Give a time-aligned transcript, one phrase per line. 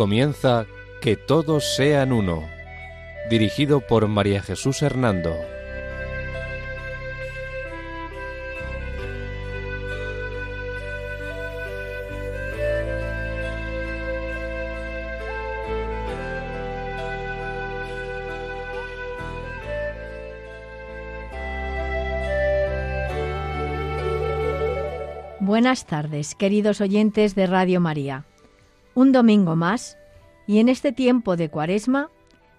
[0.00, 0.64] Comienza
[1.02, 2.48] Que todos sean uno,
[3.28, 5.36] dirigido por María Jesús Hernando.
[25.40, 28.24] Buenas tardes, queridos oyentes de Radio María.
[28.92, 29.96] Un domingo más,
[30.50, 32.10] y en este tiempo de Cuaresma,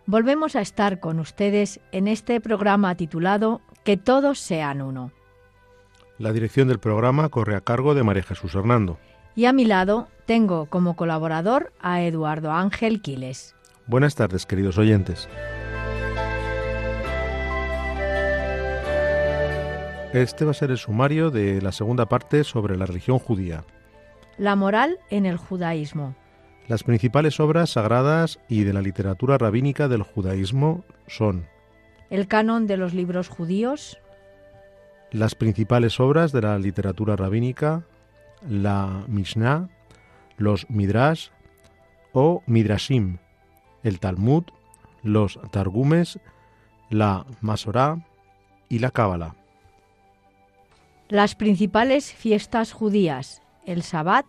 [0.06, 5.12] volvemos a estar con ustedes en este programa titulado Que todos sean uno.
[6.18, 8.98] La dirección del programa corre a cargo de María Jesús Hernando.
[9.36, 13.58] Y a mi lado tengo como colaborador a Eduardo Ángel Quiles.
[13.88, 15.28] Buenas tardes, queridos oyentes.
[20.14, 23.66] Este va a ser el sumario de la segunda parte sobre la religión judía.
[24.38, 26.16] La moral en el judaísmo.
[26.68, 31.48] Las principales obras sagradas y de la literatura rabínica del judaísmo son
[32.10, 33.98] El canon de los libros judíos.
[35.12, 37.84] Las principales obras de la literatura rabínica,
[38.48, 39.70] la Mishnah,
[40.38, 41.30] los Midrash
[42.14, 43.18] o Midrashim,
[43.84, 44.44] el Talmud,
[45.04, 46.20] los Targumes,
[46.90, 48.06] la Masorá
[48.70, 49.36] y la Cábala.
[51.10, 54.26] Las principales fiestas judías, el Sabbat,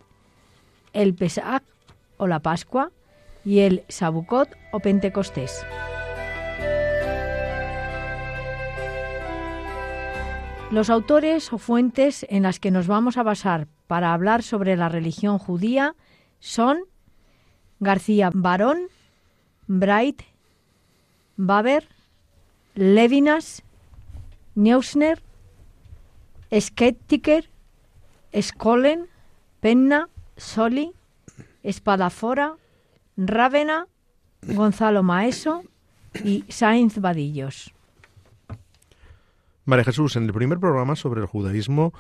[0.93, 1.63] el Pesach
[2.23, 2.93] o la Pascua
[3.45, 5.67] y el Sabucot o Pentecostés.
[10.71, 14.89] Los autores o fuentes en las que nos vamos a basar para hablar sobre la
[14.89, 15.97] religión judía
[16.39, 16.85] son
[17.81, 18.87] García Barón,
[19.67, 20.23] Bright,
[21.37, 21.89] Baber,
[22.77, 23.65] Levinas,
[24.55, 25.21] Neusner,
[26.55, 27.51] Skeptiker,
[28.41, 29.09] Skollen,
[29.61, 30.93] Penna, Soli,
[31.63, 32.57] Espadafora,
[33.17, 33.87] Rávena,
[34.43, 35.63] Gonzalo Maeso
[36.25, 37.73] y Sainz Vadillos.
[39.65, 41.93] María Jesús, en el primer programa sobre el judaísmo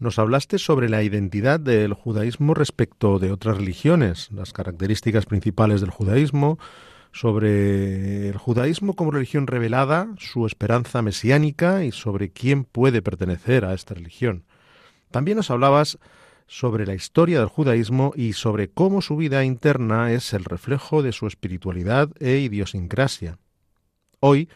[0.00, 5.90] nos hablaste sobre la identidad del judaísmo respecto de otras religiones, las características principales del
[5.90, 6.58] judaísmo,
[7.12, 13.74] sobre el judaísmo como religión revelada, su esperanza mesiánica y sobre quién puede pertenecer a
[13.74, 14.44] esta religión.
[15.10, 15.98] También nos hablabas
[16.50, 21.12] sobre la historia del judaísmo y sobre cómo su vida interna es el reflejo de
[21.12, 23.38] su espiritualidad e idiosincrasia.
[24.18, 24.48] Hoy,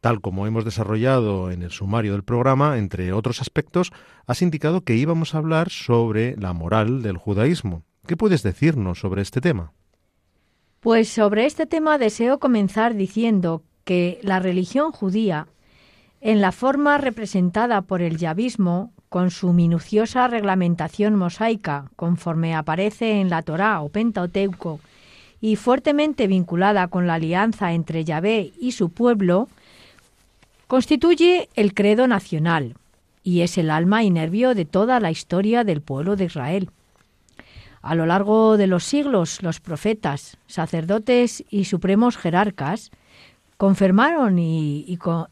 [0.00, 3.90] tal como hemos desarrollado en el sumario del programa, entre otros aspectos,
[4.24, 7.82] has indicado que íbamos a hablar sobre la moral del judaísmo.
[8.06, 9.72] ¿Qué puedes decirnos sobre este tema?
[10.78, 15.48] Pues sobre este tema deseo comenzar diciendo que la religión judía,
[16.20, 23.28] en la forma representada por el yavismo, con su minuciosa reglamentación mosaica, conforme aparece en
[23.28, 24.80] la Torá o Pentateuco,
[25.38, 29.50] y fuertemente vinculada con la alianza entre Yahvé y su pueblo,
[30.66, 32.74] constituye el credo nacional
[33.22, 36.70] y es el alma y nervio de toda la historia del pueblo de Israel.
[37.82, 42.90] A lo largo de los siglos, los profetas, sacerdotes y supremos jerarcas
[43.58, 45.28] confirmaron y, co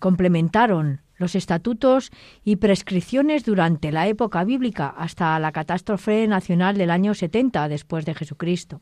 [0.00, 2.10] complementaron los estatutos
[2.44, 8.14] y prescripciones durante la época bíblica hasta la catástrofe nacional del año 70 después de
[8.14, 8.80] Jesucristo.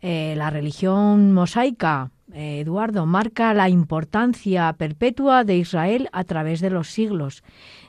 [0.00, 6.70] Eh, la religión mosaica, eh, Eduardo, marca la importancia perpetua de Israel a través de
[6.70, 7.42] los siglos.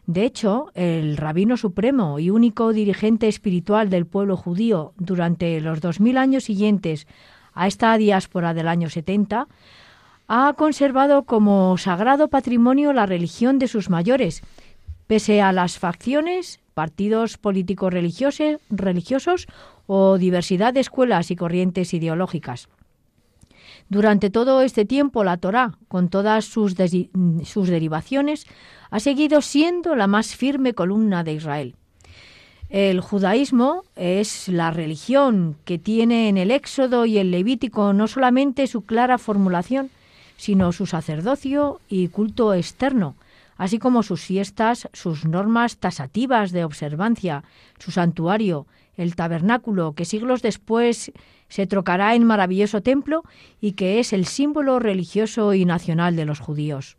[0.08, 6.00] De hecho, el rabino supremo y único dirigente espiritual del pueblo judío durante los dos
[6.00, 7.06] mil años siguientes
[7.54, 9.48] a esta diáspora del año 70
[10.30, 14.44] ha conservado como sagrado patrimonio la religión de sus mayores,
[15.08, 19.48] pese a las facciones, partidos políticos religiosos,
[19.88, 22.70] o diversidad de escuelas y corrientes ideológicas.
[23.90, 26.76] Durante todo este tiempo la Torá, con todas sus,
[27.44, 28.46] sus derivaciones,
[28.92, 31.76] ha seguido siendo la más firme columna de Israel.
[32.70, 38.68] El judaísmo es la religión que tiene en el Éxodo y el Levítico no solamente
[38.68, 39.90] su clara formulación,
[40.40, 43.18] sino su sacerdocio y culto externo,
[43.58, 47.44] así como sus fiestas, sus normas tasativas de observancia,
[47.78, 48.66] su santuario,
[48.96, 51.12] el tabernáculo, que siglos después
[51.50, 53.24] se trocará en maravilloso templo
[53.60, 56.96] y que es el símbolo religioso y nacional de los judíos.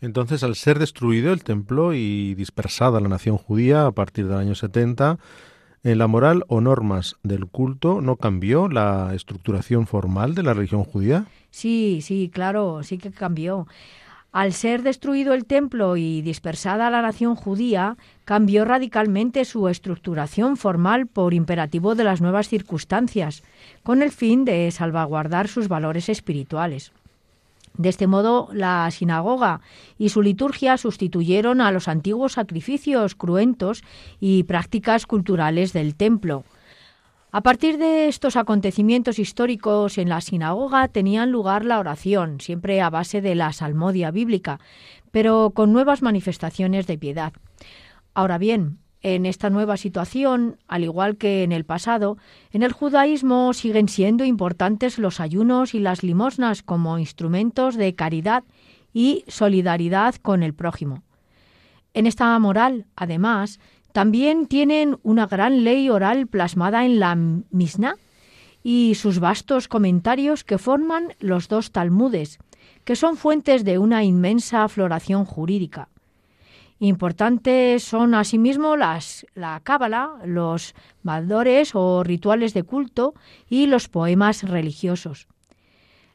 [0.00, 4.56] Entonces, al ser destruido el templo y dispersada la nación judía a partir del año
[4.56, 5.20] 70,
[5.84, 10.84] en la moral o normas del culto no cambió la estructuración formal de la religión
[10.84, 11.26] judía.
[11.50, 13.66] Sí, sí, claro, sí que cambió.
[14.30, 21.06] Al ser destruido el templo y dispersada la nación judía, cambió radicalmente su estructuración formal
[21.06, 23.42] por imperativo de las nuevas circunstancias,
[23.82, 26.92] con el fin de salvaguardar sus valores espirituales.
[27.76, 29.60] De este modo, la sinagoga
[29.98, 33.82] y su liturgia sustituyeron a los antiguos sacrificios cruentos
[34.20, 36.44] y prácticas culturales del templo.
[37.34, 42.90] A partir de estos acontecimientos históricos en la sinagoga tenían lugar la oración, siempre a
[42.90, 44.60] base de la salmodia bíblica,
[45.12, 47.32] pero con nuevas manifestaciones de piedad.
[48.12, 52.18] Ahora bien, en esta nueva situación, al igual que en el pasado,
[52.52, 58.44] en el judaísmo siguen siendo importantes los ayunos y las limosnas como instrumentos de caridad
[58.92, 61.02] y solidaridad con el prójimo.
[61.94, 63.58] En esta moral, además,
[63.92, 67.96] también tienen una gran ley oral plasmada en la Mishnah
[68.62, 72.38] y sus vastos comentarios que forman los dos Talmudes,
[72.84, 75.88] que son fuentes de una inmensa floración jurídica.
[76.82, 80.74] Importantes son asimismo las, la cábala, los
[81.04, 83.14] baldores o rituales de culto
[83.48, 85.28] y los poemas religiosos.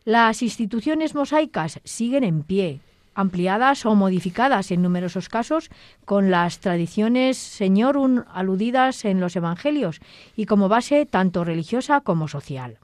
[0.04, 2.82] Las instituciones mosaicas siguen en pie,
[3.16, 5.70] ampliadas o modificadas en numerosos casos
[6.04, 10.02] con las tradiciones señor aludidas en los evangelios
[10.36, 12.78] y como base tanto religiosa como social.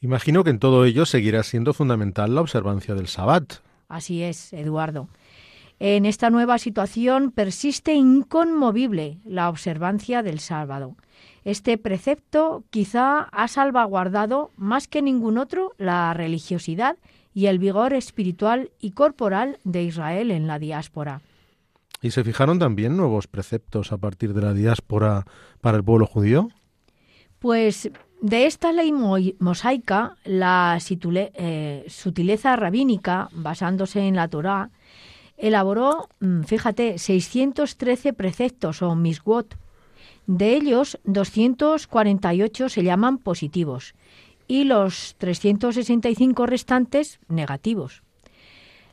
[0.00, 3.54] Imagino que en todo ello seguirá siendo fundamental la observancia del Sabbat.
[3.88, 5.08] Así es, Eduardo.
[5.80, 10.96] En esta nueva situación persiste inconmovible la observancia del sábado.
[11.44, 16.96] Este precepto quizá ha salvaguardado más que ningún otro la religiosidad
[17.32, 21.20] y el vigor espiritual y corporal de Israel en la diáspora.
[22.02, 25.26] ¿Y se fijaron también nuevos preceptos a partir de la diáspora
[25.60, 26.48] para el pueblo judío?
[27.38, 27.90] Pues
[28.20, 34.70] de esta ley mosaica, la eh, sutileza rabínica, basándose en la Torá,
[35.38, 39.56] elaboró, mm, fíjate, 613 preceptos o miswot.
[40.26, 43.94] De ellos, 248 se llaman positivos
[44.46, 48.02] y los 365 restantes negativos.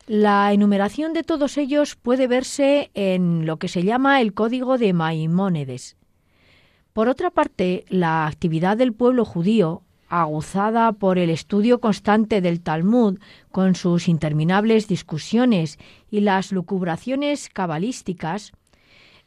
[0.07, 4.93] La enumeración de todos ellos puede verse en lo que se llama el Código de
[4.93, 5.97] Maimónides.
[6.93, 13.19] Por otra parte, la actividad del pueblo judío aguzada por el estudio constante del Talmud,
[13.51, 15.77] con sus interminables discusiones
[16.11, 18.53] y las lucubraciones cabalísticas,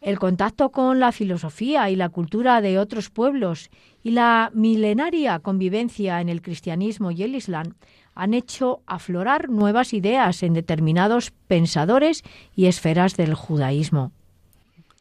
[0.00, 3.70] el contacto con la filosofía y la cultura de otros pueblos
[4.02, 7.74] y la milenaria convivencia en el cristianismo y el islam
[8.14, 12.22] han hecho aflorar nuevas ideas en determinados pensadores
[12.54, 14.12] y esferas del judaísmo.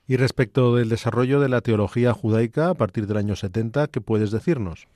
[0.08, 4.32] Y respecto del desarrollo de la teología judaica a partir del año 70, ¿qué puedes
[4.32, 4.88] decirnos?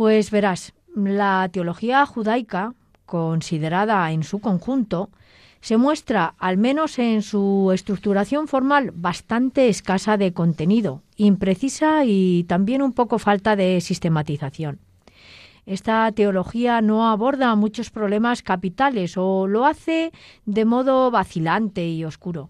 [0.00, 2.72] Pues verás, la teología judaica,
[3.04, 5.10] considerada en su conjunto,
[5.60, 12.80] se muestra, al menos en su estructuración formal, bastante escasa de contenido, imprecisa y también
[12.80, 14.78] un poco falta de sistematización.
[15.66, 20.12] Esta teología no aborda muchos problemas capitales o lo hace
[20.46, 22.48] de modo vacilante y oscuro.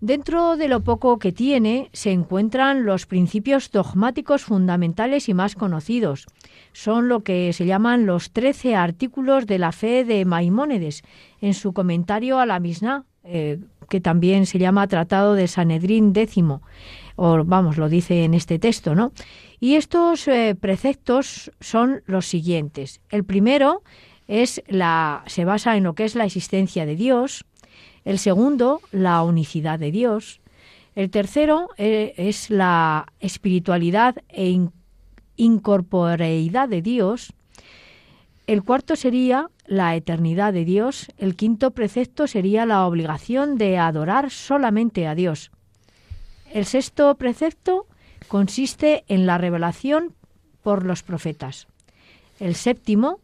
[0.00, 6.26] Dentro de lo poco que tiene se encuentran los principios dogmáticos fundamentales y más conocidos.
[6.78, 11.02] Son lo que se llaman los trece artículos de la fe de Maimónides
[11.40, 13.58] en su comentario a la Misná, eh,
[13.88, 16.62] que también se llama Tratado de Sanedrín décimo,
[17.16, 19.10] o vamos, lo dice en este texto, ¿no?
[19.58, 23.00] Y estos eh, preceptos son los siguientes.
[23.10, 23.82] El primero
[24.28, 27.44] es la, se basa en lo que es la existencia de Dios,
[28.04, 30.40] el segundo, la unicidad de Dios.
[30.94, 34.46] El tercero eh, es la espiritualidad e
[35.38, 37.32] incorporeidad de Dios.
[38.46, 41.06] El cuarto sería la eternidad de Dios.
[41.16, 45.50] El quinto precepto sería la obligación de adorar solamente a Dios.
[46.52, 47.86] El sexto precepto
[48.26, 50.14] consiste en la revelación
[50.62, 51.66] por los profetas.
[52.40, 53.20] El séptimo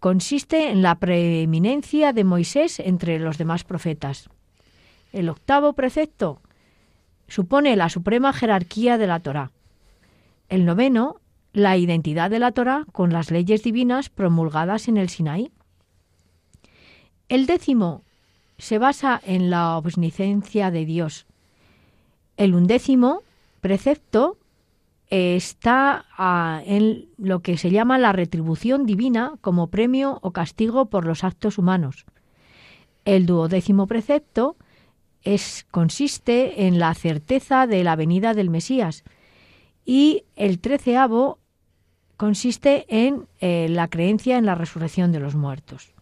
[0.00, 4.28] consiste en la preeminencia de Moisés entre los demás profetas.
[5.12, 6.40] El octavo precepto
[7.28, 9.50] supone la suprema jerarquía de la Torá.
[10.48, 11.20] El noveno,
[11.52, 15.50] la identidad de la Torá con las leyes divinas promulgadas en el Sinaí.
[17.28, 18.02] El décimo
[18.56, 21.26] se basa en la omnisciencia de Dios.
[22.36, 23.22] El undécimo
[23.60, 24.38] precepto
[25.10, 31.04] está ah, en lo que se llama la retribución divina como premio o castigo por
[31.06, 32.06] los actos humanos.
[33.04, 34.56] El duodécimo precepto
[35.22, 39.04] es, consiste en la certeza de la venida del Mesías
[39.88, 41.38] y el treceavo
[42.18, 45.94] consiste en eh, la creencia en la resurrección de los muertos.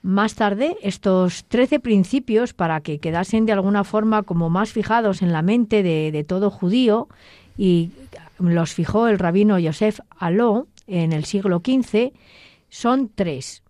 [0.00, 5.30] Más tarde, estos trece principios, para que quedasen de alguna forma como más fijados en
[5.30, 7.06] la mente de, todo judío,
[7.58, 7.90] y
[8.38, 12.14] los fijó el rabino Yosef Aló en el siglo XV,
[12.70, 13.62] son tres.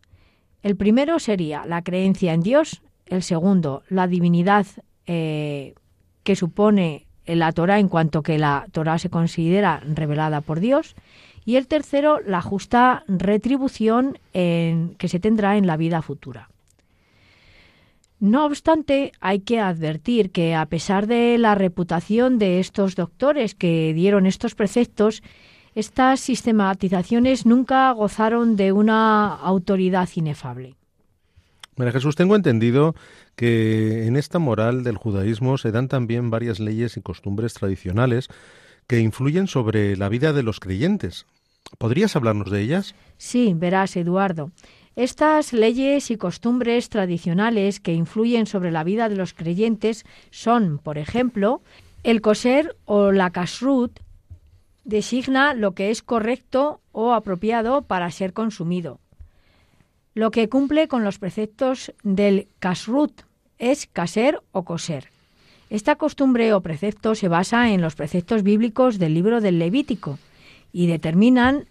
[0.63, 4.67] El primero sería la creencia en Dios, el segundo, la divinidad
[5.09, 5.75] eh,
[6.23, 10.95] que supone la Torah en cuanto que la Torah se considera revelada por Dios,
[11.45, 16.49] y el tercero, la justa retribución en, que se tendrá en la vida futura.
[18.21, 23.93] No obstante, hay que advertir que a pesar de la reputación de estos doctores que
[23.95, 25.25] dieron estos preceptos,
[25.75, 30.77] estas sistematizaciones nunca gozaron de una autoridad inefable.
[31.77, 32.95] María Jesús, tengo entendido
[33.35, 38.29] que en esta moral del judaísmo se dan también varias leyes y costumbres tradicionales
[38.87, 41.25] que influyen sobre la vida de los creyentes.
[41.79, 42.95] ¿Podrías hablarnos de ellas?
[43.17, 44.51] Sí, verás, Eduardo.
[44.97, 50.99] Estas leyes y costumbres tradicionales que influyen sobre la vida de los creyentes son, por
[50.99, 51.63] ejemplo,
[52.03, 54.01] el coser o la kashrut
[54.85, 59.01] designa lo que es correcto o apropiado para ser consumido.
[60.15, 63.23] Lo que cumple con los preceptos del kashrut
[63.59, 65.09] es caser o coser.
[65.71, 70.19] Esta costumbre o precepto se basa en los preceptos bíblicos del libro del Levítico
[70.71, 71.67] y determinan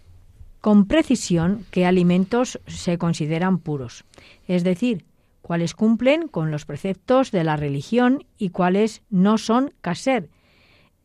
[0.60, 4.04] con precisión qué alimentos se consideran puros,
[4.48, 5.04] es decir,
[5.40, 10.28] cuáles cumplen con los preceptos de la religión y cuáles no son caser,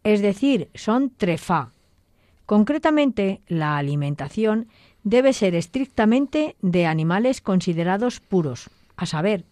[0.04, 1.72] es decir, son trefá.
[2.46, 4.70] Concretamente, la alimentación
[5.10, 9.46] debe ser estrictamente de animales considerados puros, a saber,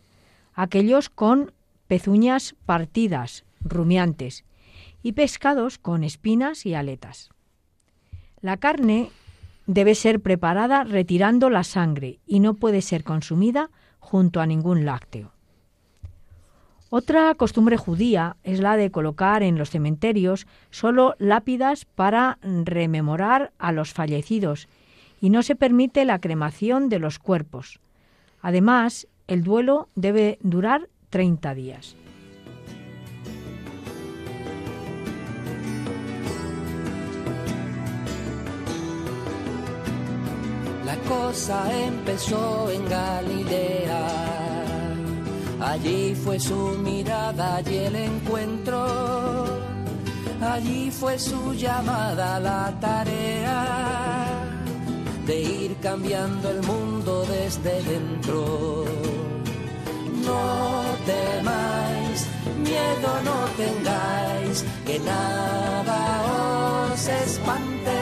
[0.54, 1.54] aquellos con
[1.88, 4.44] pezuñas partidas, rumiantes,
[5.02, 7.30] y pescados con espinas y aletas.
[8.42, 9.12] La carne
[9.66, 13.70] debe ser preparada retirando la sangre y no puede ser consumida
[14.00, 15.32] junto a ningún lácteo.
[16.90, 23.72] Otra costumbre judía es la de colocar en los cementerios solo lápidas para rememorar a
[23.72, 24.68] los fallecidos
[25.25, 27.79] y no se permite la cremación de los cuerpos.
[28.41, 31.96] Además, el duelo debe durar 30 días.
[40.86, 44.08] La cosa empezó en Galilea.
[45.60, 49.48] Allí fue su mirada y el encuentro.
[50.39, 54.45] Allí fue su llamada, la tarea
[55.25, 58.86] de ir cambiando el mundo desde dentro.
[60.24, 62.27] No temáis,
[62.63, 68.00] miedo no tengáis, que nada os espante.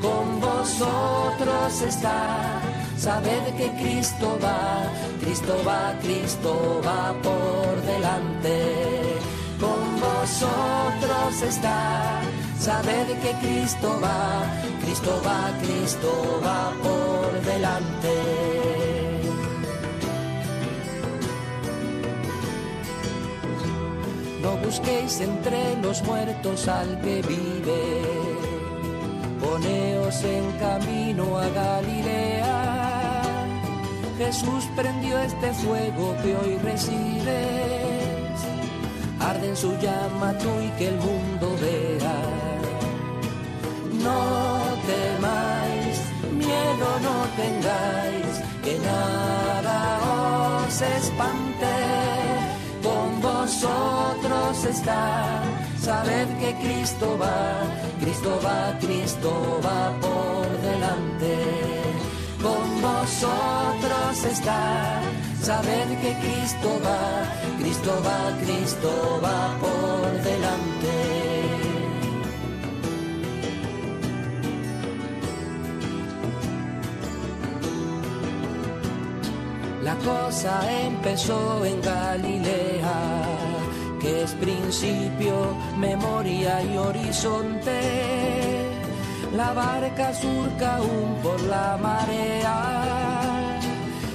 [0.00, 2.60] Con vosotros está,
[2.96, 4.84] sabed que Cristo va,
[5.20, 9.18] Cristo va, Cristo va por delante.
[9.58, 12.20] Con vosotros está
[12.62, 14.44] Sabed que Cristo va,
[14.82, 18.14] Cristo va, Cristo va por delante.
[24.40, 27.82] No busquéis entre los muertos al que vive,
[29.40, 32.72] poneos en camino a Galilea.
[34.18, 37.71] Jesús prendió este fuego que hoy recibes,
[39.30, 42.18] arde en su llama tú y que el mundo vea.
[44.06, 44.22] No
[44.90, 45.96] temáis,
[46.32, 48.32] miedo no tengáis,
[48.64, 49.76] que nada
[50.66, 51.76] os espante,
[52.82, 55.42] con vosotros está,
[55.80, 57.62] sabed que Cristo va,
[58.00, 61.71] Cristo va, Cristo va por delante,
[62.82, 65.00] vosotros está,
[65.40, 67.24] sabed que Cristo va,
[67.58, 71.22] Cristo va, Cristo va por delante.
[79.82, 80.52] La cosa
[80.86, 82.94] empezó en Galilea,
[84.00, 88.51] que es principio, memoria y horizonte.
[89.34, 93.58] La barca surca aún por la marea,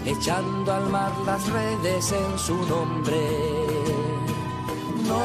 [0.05, 3.19] echando al mar las redes en su nombre.
[5.07, 5.24] No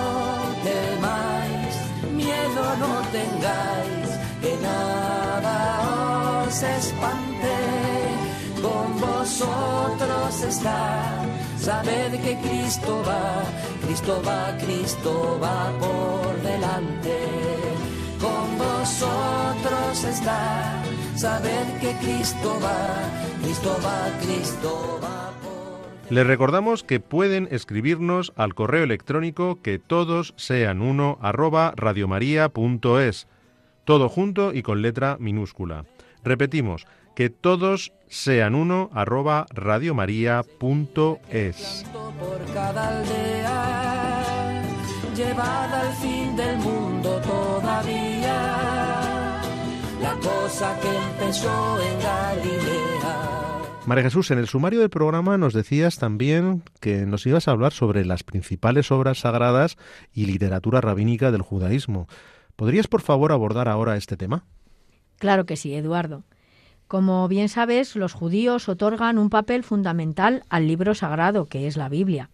[0.65, 1.75] temáis,
[2.11, 4.09] miedo no tengáis,
[4.41, 7.57] que nada os espante
[8.63, 11.23] con vosotros está.
[11.59, 13.45] Sabed que Cristo va,
[13.85, 17.53] Cristo va, Cristo va por delante.
[18.23, 20.81] Con vosotros está.
[21.17, 23.11] Sabed que Cristo va,
[23.43, 30.35] Cristo va, Cristo va por Les recordamos que pueden escribirnos al correo electrónico que todos
[30.37, 33.27] sean uno arroba radiomaria.es,
[33.85, 35.85] todo junto y con letra minúscula.
[36.23, 36.87] Repetimos,
[37.17, 41.87] que todos sean uno arroba radiomaria.es.
[41.93, 44.63] por cada aldea,
[45.17, 46.82] llevada al fin del mundo
[50.23, 53.33] cosa que empezó en Galilea.
[53.85, 57.73] María Jesús, en el sumario del programa nos decías también que nos ibas a hablar
[57.73, 59.77] sobre las principales obras sagradas
[60.13, 62.07] y literatura rabínica del judaísmo.
[62.55, 64.45] ¿Podrías, por favor, abordar ahora este tema?
[65.19, 66.23] Claro que sí, Eduardo.
[66.87, 71.89] Como bien sabes, los judíos otorgan un papel fundamental al libro sagrado, que es la
[71.89, 72.31] Biblia.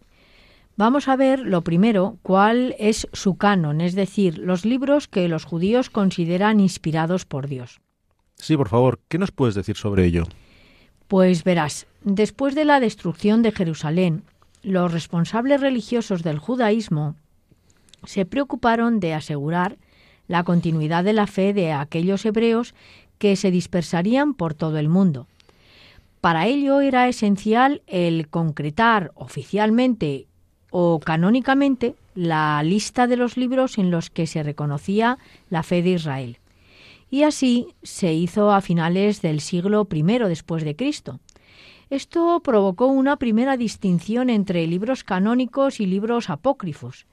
[0.78, 5.44] Vamos a ver, lo primero, cuál es su canon, es decir, los libros que los
[5.44, 7.80] judíos consideran inspirados por Dios.
[8.36, 10.22] Sí, por favor, ¿qué nos puedes decir sobre ello?
[11.08, 14.22] Pues verás, después de la destrucción de Jerusalén,
[14.62, 17.16] los responsables religiosos del judaísmo
[18.04, 19.78] se preocuparon de asegurar
[20.28, 22.72] la continuidad de la fe de aquellos hebreos
[23.18, 25.26] que se dispersarían por todo el mundo.
[26.20, 30.27] Para ello era esencial el concretar oficialmente
[30.70, 35.18] o canónicamente la lista de los libros en los que se reconocía
[35.50, 36.38] la fe de Israel
[37.10, 41.20] y así se hizo a finales del siglo I después de Cristo.
[41.90, 47.06] Esto provocó una primera distinción entre libros canónicos y libros apócrifos.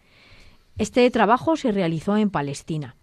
[0.77, 2.95] Este trabajo se realizó en Palestina.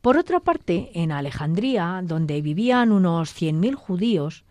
[0.00, 4.44] Por otra parte, en Alejandría, donde vivían unos 100.000 judíos,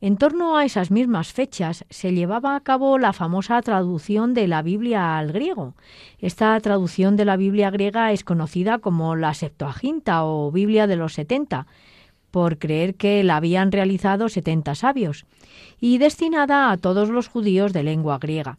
[0.00, 4.62] en torno a esas mismas fechas se llevaba a cabo la famosa traducción de la
[4.62, 5.74] Biblia al griego.
[6.18, 11.14] Esta traducción de la Biblia griega es conocida como la Septuaginta o Biblia de los
[11.14, 11.66] setenta,
[12.30, 15.24] por creer que la habían realizado setenta sabios,
[15.80, 18.58] y destinada a todos los judíos de lengua griega.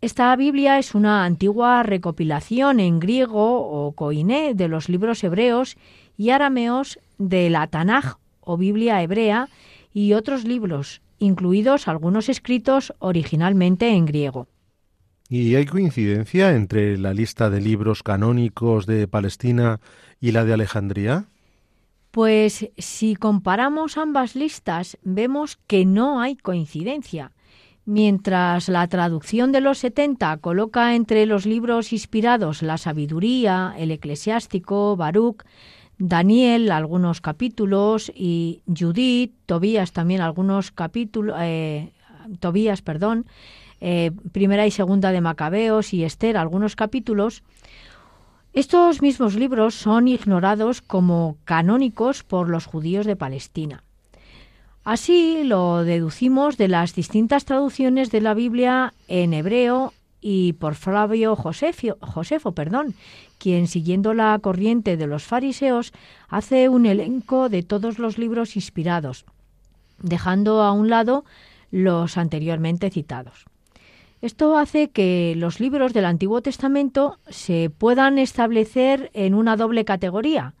[0.00, 5.76] Esta Biblia es una antigua recopilación en griego o koiné de los libros hebreos
[6.16, 9.48] y arameos de la Tanaj o Biblia hebrea
[9.92, 14.48] y otros libros, incluidos algunos escritos originalmente en griego.
[15.28, 19.80] ¿Y hay coincidencia entre la lista de libros canónicos de Palestina
[20.20, 21.26] y la de Alejandría?
[22.10, 27.30] Pues si comparamos ambas listas, vemos que no hay coincidencia.
[27.84, 34.96] Mientras la traducción de los 70 coloca entre los libros inspirados la sabiduría, el eclesiástico,
[34.96, 35.44] Baruch,
[36.00, 41.92] Daniel algunos capítulos y Judith, Tobías también algunos capítulos, eh,
[42.40, 43.26] Tobías, perdón,
[43.82, 47.42] eh, primera y segunda de Macabeos y Esther algunos capítulos.
[48.54, 53.84] Estos mismos libros son ignorados como canónicos por los judíos de Palestina.
[54.84, 61.36] Así lo deducimos de las distintas traducciones de la Biblia en hebreo y por Flavio
[61.36, 62.94] Josefo, Josefo perdón,
[63.38, 65.92] quien, siguiendo la corriente de los fariseos,
[66.28, 69.24] hace un elenco de todos los libros inspirados,
[69.98, 71.24] dejando a un lado
[71.70, 73.46] los anteriormente citados.
[74.22, 80.52] Esto hace que los libros del Antiguo Testamento se puedan establecer en una doble categoría,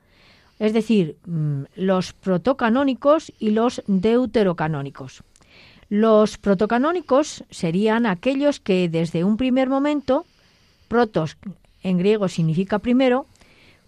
[0.58, 5.22] es decir, mm, los protocanónicos y los deuterocanónicos.
[5.90, 10.24] Los protocanónicos serían aquellos que desde un primer momento,
[10.86, 11.36] protos
[11.82, 13.26] en griego significa primero,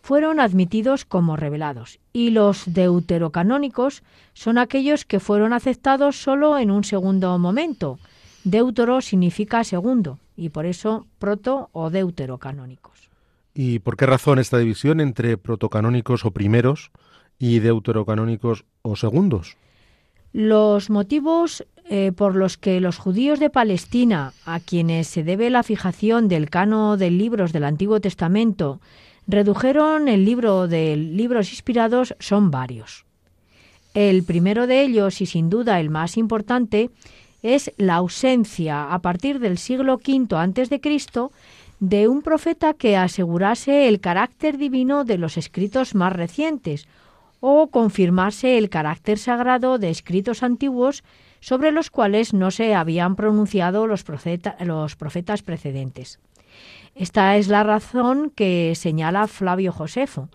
[0.02, 4.02] fueron admitidos como revelados, y los deuterocanónicos
[4.34, 8.00] son aquellos que fueron aceptados solo en un segundo momento.
[8.42, 13.10] Deutero significa segundo, y por eso proto o deuterocanónicos.
[13.54, 16.90] ¿Y por qué razón esta división entre protocanónicos o primeros
[17.38, 19.56] y deuterocanónicos o segundos?
[20.32, 25.62] Los motivos eh, por los que los judíos de Palestina, a quienes se debe la
[25.62, 28.80] fijación del cano de libros del Antiguo Testamento,
[29.26, 33.04] redujeron el libro de libros inspirados son varios.
[33.94, 36.90] El primero de ellos, y sin duda el más importante,
[37.42, 40.80] es la ausencia a partir del siglo V a.C.
[41.80, 46.86] de un profeta que asegurase el carácter divino de los escritos más recientes
[47.40, 51.02] o confirmase el carácter sagrado de escritos antiguos
[51.42, 56.20] sobre los cuales no se habían pronunciado los, profetas precedentes.
[56.94, 60.28] Esta es la razón que señala Flavio Josefo.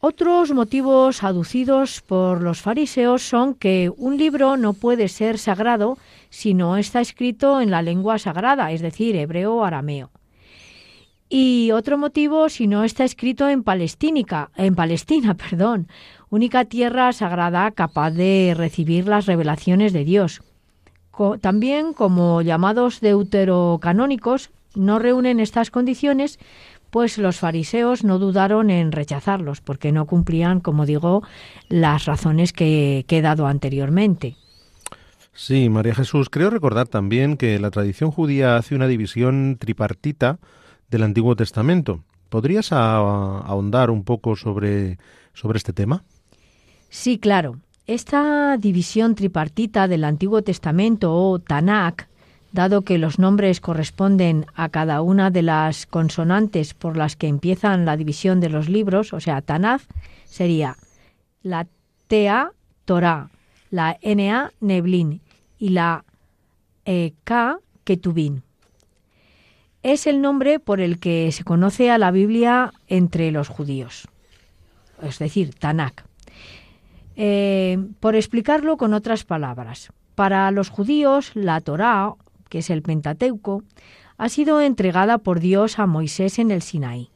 [0.00, 5.98] Otros motivos aducidos por los fariseos son que un libro no puede ser sagrado
[6.30, 10.10] si no está escrito en la lengua sagrada, es decir, hebreo o arameo.
[11.28, 15.86] Y otro motivo si no está escrito en Palestínica, en Palestina, perdón,
[16.32, 20.40] única tierra sagrada capaz de recibir las revelaciones de Dios.
[21.42, 26.38] también como llamados deuterocanónicos no reúnen estas condiciones,
[26.90, 31.22] pues los fariseos no dudaron en rechazarlos, porque no cumplían, como digo,
[31.68, 34.36] las razones que, que he dado anteriormente.
[35.34, 40.38] Sí, María Jesús, creo recordar también que la tradición judía hace una división tripartita
[40.90, 42.02] del Antiguo Testamento.
[42.30, 44.98] ¿Podrías ahondar un poco sobre,
[45.34, 46.04] sobre este tema?
[46.92, 47.58] Sí, claro.
[47.86, 52.06] Esta división tripartita del Antiguo Testamento o Tanakh,
[52.52, 57.86] dado que los nombres corresponden a cada una de las consonantes por las que empiezan
[57.86, 59.80] la división de los libros, o sea, Tanakh
[60.26, 60.76] sería
[61.42, 61.66] la
[62.08, 62.52] TA,
[62.84, 63.30] Torah,
[63.70, 65.22] la NA, Neblin
[65.58, 66.04] y la
[66.84, 68.42] e, K, Ketubin.
[69.82, 74.08] Es el nombre por el que se conoce a la Biblia entre los judíos,
[75.00, 76.11] es decir, Tanakh.
[77.16, 82.14] Eh, por explicarlo con otras palabras, para los judíos la Torá,
[82.48, 83.62] que es el Pentateuco,
[84.18, 87.10] ha sido entregada por Dios a Moisés en el Sinaí.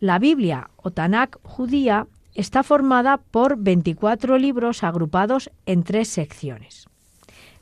[0.00, 6.86] La Biblia o Tanakh judía está formada por 24 libros agrupados en tres secciones.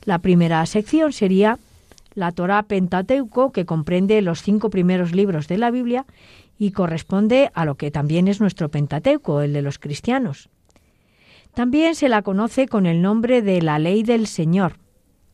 [0.04, 1.58] La primera sección sería
[2.14, 6.06] la Torá Pentateuco, que comprende los cinco primeros libros de la Biblia
[6.58, 10.48] y corresponde a lo que también es nuestro Pentateuco, el de los cristianos.
[11.54, 14.78] También se la conoce con el nombre de la ley del Señor.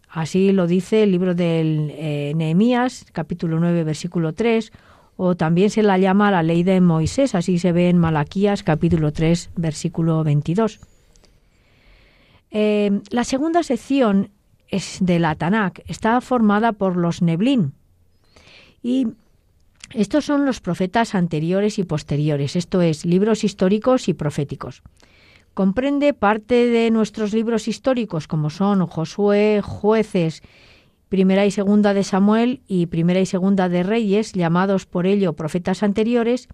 [0.08, 4.70] Así lo dice el libro de eh, Nehemías, capítulo 9, versículo 3,
[5.16, 9.12] o también se la llama la ley de Moisés, así se ve en Malaquías, capítulo
[9.12, 10.80] 3, versículo 22.
[12.50, 14.30] Eh, la segunda sección
[14.68, 17.72] es de la Tanakh, está formada por los Neblin.
[18.82, 19.06] Y
[19.94, 24.82] estos son los profetas anteriores y posteriores, esto es, libros históricos y proféticos.
[25.54, 30.42] Comprende parte de nuestros libros históricos como son Josué, Jueces,
[31.08, 35.82] Primera y Segunda de Samuel y Primera y Segunda de Reyes, llamados por ello profetas
[35.82, 36.48] anteriores,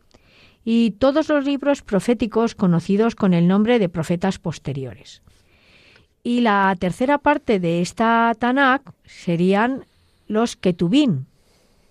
[0.64, 5.22] y todos los libros proféticos conocidos con el nombre de profetas posteriores.
[6.24, 9.84] Y la tercera parte de esta Tanakh serían
[10.26, 11.26] los Ketubín,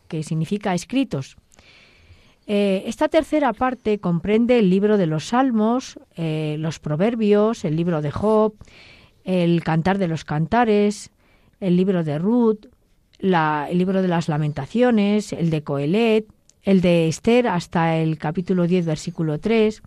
[0.10, 1.38] que significa escritos,
[2.48, 8.02] eh, esta tercera parte comprende el libro de los Salmos, eh, los Proverbios, el libro
[8.02, 8.54] de Job,
[9.24, 11.12] el Cantar de los Cantares,
[11.60, 12.68] el libro de Ruth,
[13.20, 16.28] el libro de las Lamentaciones, el de Coelet,
[16.62, 19.82] el de Esther hasta el capítulo 10, versículo 3,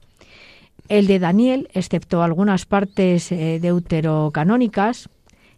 [0.89, 5.09] el de Daniel, excepto algunas partes eh, deuterocanónicas,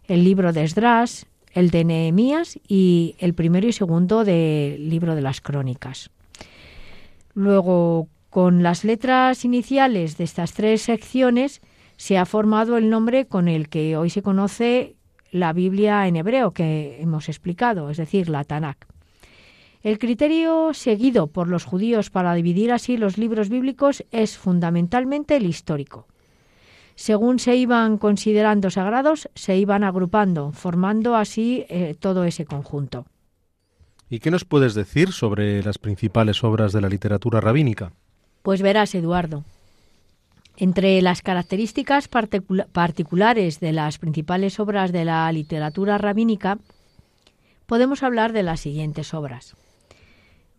[0.05, 5.21] el libro de Esdras, el de Nehemías y el primero y segundo del libro de
[5.21, 6.11] las Crónicas.
[7.33, 11.61] Luego, con las letras iniciales de estas tres secciones,
[11.97, 14.95] se ha formado el nombre con el que hoy se conoce
[15.31, 18.85] la Biblia en hebreo que hemos explicado, es decir, la Tanakh.
[19.83, 25.45] El criterio seguido por los judíos para dividir así los libros bíblicos es fundamentalmente el
[25.45, 26.07] histórico.
[26.95, 33.05] Según se iban considerando sagrados, se iban agrupando, formando así eh, todo ese conjunto.
[34.11, 37.93] ¿Y qué nos puedes decir sobre las principales obras de la literatura rabínica?
[38.41, 39.45] Pues verás, Eduardo.
[40.57, 46.57] Entre las características particulares de las principales obras de la literatura rabínica,
[47.67, 49.55] podemos hablar de las siguientes obras.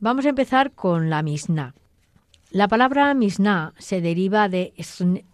[0.00, 1.74] Vamos a empezar con la Mishnah.
[2.52, 5.26] La palabra Mishnah se deriva de Snh,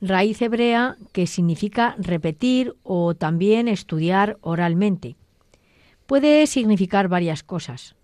[0.00, 5.16] raíz hebrea que significa repetir o también estudiar oralmente
[6.06, 7.96] puede significar varias cosas.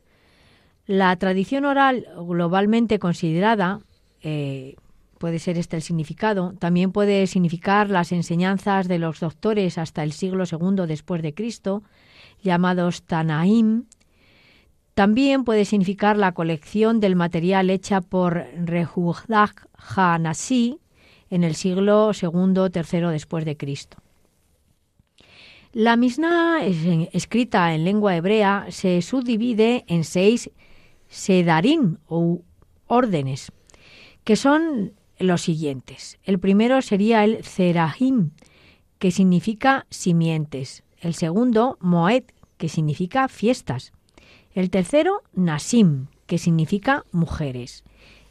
[0.86, 3.80] La tradición oral globalmente considerada,
[4.22, 4.76] eh,
[5.18, 10.12] puede ser este el significado, también puede significar las enseñanzas de los doctores hasta el
[10.12, 11.82] siglo II después de Cristo,
[12.42, 13.84] llamados Tanaim.
[14.94, 19.54] También puede significar la colección del material hecha por Rehudah
[19.94, 20.78] Hanasi
[21.30, 23.98] en el siglo II III después de Cristo.
[25.72, 26.64] La Mishnah,
[27.12, 30.50] escrita en lengua hebrea, se subdivide en seis
[31.08, 32.42] sedarim o
[32.88, 33.52] órdenes,
[34.24, 36.18] que son los siguientes.
[36.24, 38.32] El primero sería el Zerahim,
[38.98, 40.82] que significa simientes.
[40.98, 42.24] El segundo, Moed,
[42.56, 43.92] que significa fiestas.
[44.52, 47.84] El tercero, Nasim, que significa mujeres.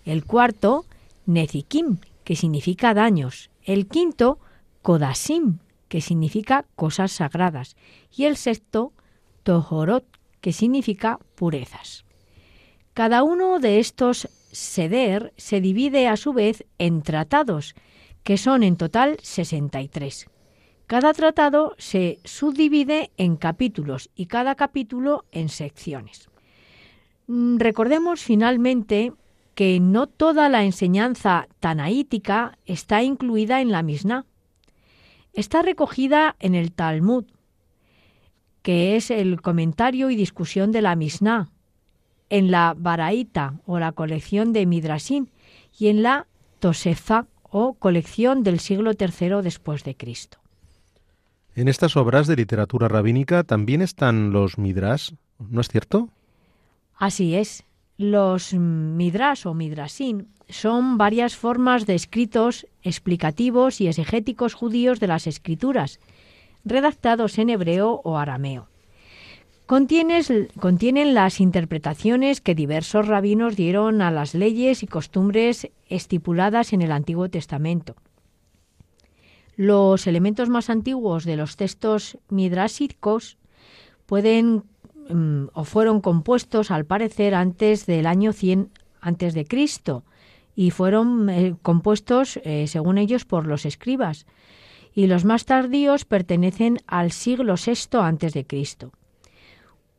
[0.04, 0.84] El cuarto,
[1.26, 3.50] Nezikim, que significa daños.
[3.64, 4.40] El quinto,
[4.82, 7.76] Kodasim, que significa cosas sagradas,
[8.16, 8.94] y el sexto,
[9.44, 10.06] Tohorot,
[10.40, 12.06] que significa purezas.
[12.94, 17.76] Cada uno de estos seder se divide a su vez en tratados,
[18.24, 20.28] que son en total 63.
[20.88, 26.30] Cada tratado se subdivide en capítulos y cada capítulo en secciones.
[27.28, 29.14] Mm, recordemos finalmente
[29.54, 34.26] que no toda la enseñanza tanaítica está incluida en la Mishnah.
[35.40, 37.24] Está recogida en el Talmud,
[38.62, 41.48] que es el comentario y discusión de la Mishnah,
[42.30, 45.32] en la Baraita o la colección de Midrasín
[45.78, 46.28] y en la
[46.60, 50.40] Tosefa o colección del siglo III después de Cristo.
[51.56, 56.10] En estas obras de literatura rabínica también están los Midrash, ¿no es cierto?
[56.98, 57.64] Así es.
[58.00, 65.28] Los Midrash o Midrasín son varias formas de escritos explicativos y exegéticos judíos de las
[65.28, 66.00] escrituras,
[66.64, 68.70] redactados en hebreo o arameo.
[69.66, 76.94] contienen las interpretaciones que diversos rabinos dieron a las leyes y costumbres estipuladas en el
[76.94, 77.98] Antiguo Testamento.
[79.58, 83.38] Los elementos más antiguos de los textos midrasicos
[84.06, 84.64] pueden
[85.10, 88.70] mm, o fueron compuestos al parecer antes del año 100
[89.02, 90.04] antes de Cristo
[90.56, 94.26] y fueron eh, compuestos eh, según ellos por los escribas
[94.94, 98.92] y los más tardíos pertenecen al siglo VI antes de Cristo.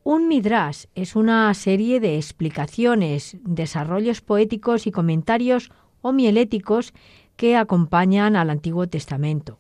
[0.03, 5.71] Un midrash es una serie de explicaciones, desarrollos poéticos y comentarios
[6.01, 6.93] homieléticos
[7.37, 9.59] que acompañan al Antiguo Testamento.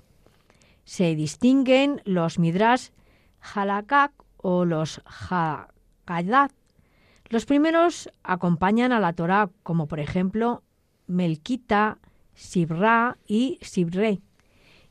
[0.84, 2.88] Se distinguen los midrash
[3.54, 6.50] halakak o los haggadah.
[7.28, 10.62] Los primeros acompañan a la Torá, como por ejemplo
[11.06, 11.98] Melquita,
[12.34, 14.20] Sibra y Sibre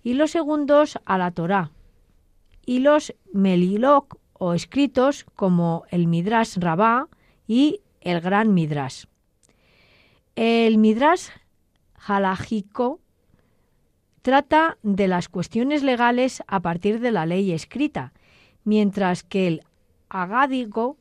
[0.03, 1.71] y los segundos a la Torá,
[2.65, 7.07] y los Melilok o escritos como el Midrash Rabá
[7.47, 9.05] y el Gran Midrash.
[10.35, 11.29] El Midrash
[12.07, 13.01] Halajico
[14.21, 18.13] trata de las cuestiones legales a partir de la ley escrita,
[18.69, 19.63] mientras que el
[20.09, 20.97] Agádico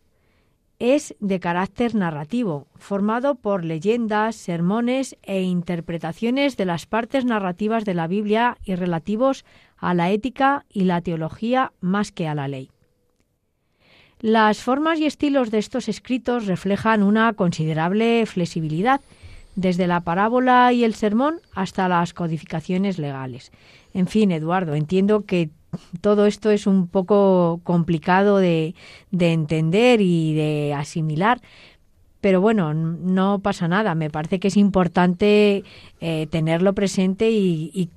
[0.79, 7.95] es de carácter narrativo, formado por leyendas, sermones e interpretaciones de las partes narrativas de
[7.95, 9.45] la Biblia y relativos
[9.77, 12.71] a la ética y la teología más que a la ley.
[14.21, 19.01] Las formas y estilos de estos escritos reflejan una considerable flexibilidad,
[19.57, 23.51] desde la parábola y el sermón hasta las codificaciones legales.
[23.93, 25.51] En fin, Eduardo, entiendo que
[26.01, 28.75] todo esto es un poco complicado de,
[29.11, 31.41] entender y de asimilar,
[32.21, 33.95] pero bueno, no pasa nada.
[33.95, 35.65] Me parece que es importante
[36.01, 37.91] eh, tenerlo presente y,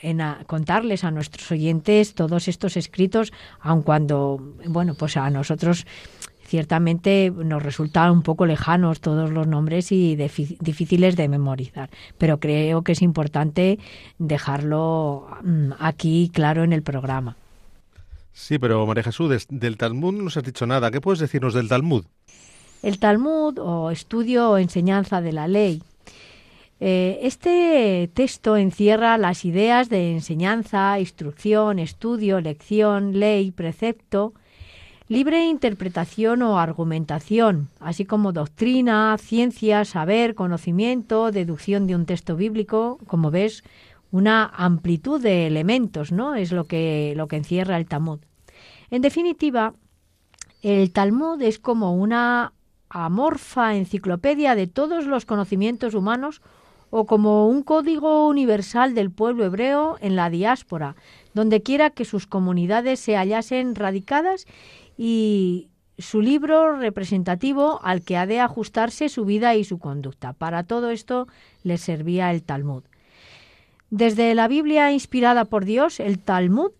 [0.00, 5.86] en contarles a nuestros oyentes todos estos escritos, aun cuando, bueno, pues a nosotros
[6.50, 12.82] ciertamente nos resultan un poco lejanos todos los nombres y difíciles de memorizar, pero creo
[12.82, 13.78] que es importante
[14.18, 17.36] dejarlo mm, aquí claro en el programa.
[18.32, 20.90] Sí, pero María Jesús, del Talmud no nos has dicho nada.
[20.90, 22.04] ¿Qué puedes decirnos del Talmud?
[22.82, 25.82] El Talmud o estudio o enseñanza de la ley.
[26.80, 34.32] Eh, este texto encierra las ideas de enseñanza, instrucción, estudio, lección, ley, precepto,
[35.10, 43.00] libre interpretación o argumentación, así como doctrina, ciencia, saber, conocimiento, deducción de un texto bíblico,
[43.08, 43.64] como ves,
[44.12, 46.36] una amplitud de elementos, ¿no?
[46.36, 48.20] Es lo que, lo que encierra el Talmud.
[48.92, 49.74] En definitiva,
[50.62, 52.52] el Talmud es como una
[52.88, 56.40] amorfa enciclopedia de todos los conocimientos humanos
[56.90, 60.94] o como un código universal del pueblo hebreo en la diáspora,
[61.34, 64.46] donde quiera que sus comunidades se hallasen radicadas
[65.02, 70.34] y su libro representativo al que ha de ajustarse su vida y su conducta.
[70.34, 71.26] Para todo esto
[71.62, 72.82] le servía el Talmud.
[73.88, 76.72] Desde la Biblia inspirada por Dios, el Talmud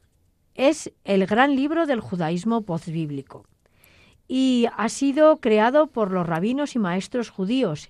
[0.54, 3.46] es el gran libro del judaísmo postbíblico
[4.28, 7.88] y ha sido creado por los rabinos y maestros judíos,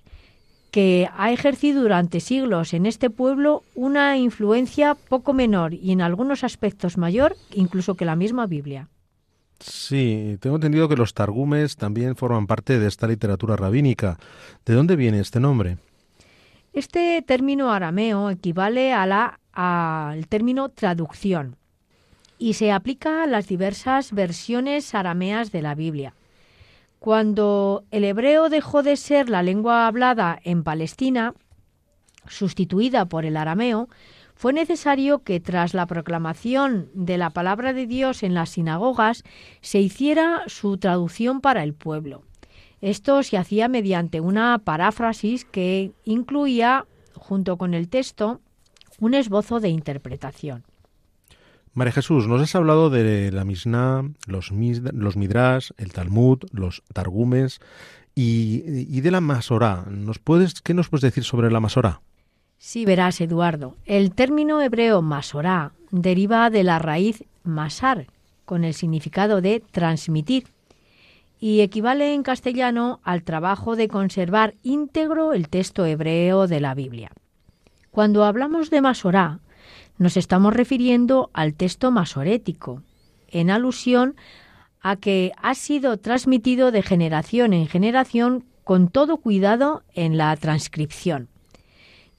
[0.71, 6.45] que ha ejercido durante siglos en este pueblo una influencia poco menor y en algunos
[6.45, 8.87] aspectos mayor incluso que la misma Biblia.
[9.61, 14.17] Sí, tengo entendido que los targumes también forman parte de esta literatura rabínica.
[14.65, 15.77] ¿De dónde viene este nombre?
[16.73, 21.57] Este término arameo equivale a la, al término traducción
[22.37, 26.15] y se aplica a las diversas versiones arameas de la Biblia.
[26.97, 31.35] Cuando el hebreo dejó de ser la lengua hablada en Palestina,
[32.27, 33.89] sustituida por el arameo,
[34.41, 39.23] fue necesario que tras la proclamación de la palabra de Dios en las sinagogas
[39.61, 42.23] se hiciera su traducción para el pueblo.
[42.81, 48.41] Esto se hacía mediante una paráfrasis que incluía, junto con el texto,
[48.99, 50.63] un esbozo de interpretación.
[51.75, 55.15] María Jesús, nos has hablado de la Mishnah, los, los
[55.77, 57.59] el Talmud, los Targumes
[58.15, 59.85] y, de la Masorá.
[59.87, 62.01] ¿Nos puedes, ¿Qué nos puedes decir sobre la Masorá?
[62.63, 63.75] Sí, verás, Eduardo.
[63.85, 68.05] El término hebreo Masorá deriva de la raíz masar,
[68.45, 70.45] con el significado de transmitir,
[71.39, 77.09] y equivale en castellano al trabajo de conservar íntegro el texto hebreo de la Biblia.
[77.89, 79.39] Cuando hablamos de Masorá,
[79.97, 82.83] nos estamos refiriendo al texto masorético,
[83.27, 84.15] en alusión
[84.81, 91.30] a que ha sido transmitido de generación en generación con todo cuidado en la transcripción.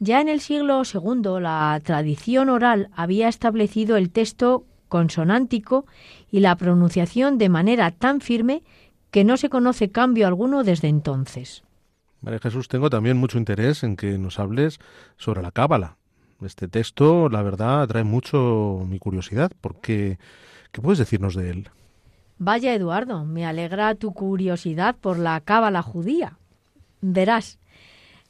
[0.05, 5.87] Ya en el siglo II la tradición oral había establecido el texto consonántico
[6.29, 8.65] y la pronunciación de manera tan firme
[9.13, 11.63] que no se conoce cambio alguno desde entonces.
[12.21, 14.81] María Jesús, tengo también mucho interés en que nos hables
[15.19, 15.99] sobre la cábala,
[16.45, 20.19] este texto, la verdad, atrae mucho mi curiosidad, porque
[20.73, 21.69] ¿qué puedes decirnos de él?
[22.39, 26.39] Vaya, Eduardo, me alegra tu curiosidad por la cábala judía.
[27.01, 27.61] Verás,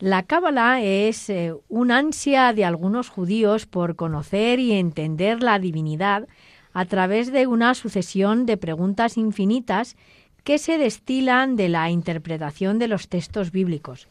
[0.03, 6.27] la cábala es eh, una ansia de algunos judíos por conocer y entender la divinidad
[6.73, 9.97] a través de una sucesión de preguntas infinitas
[10.43, 14.09] que se destilan de la interpretación de los textos bíblicos.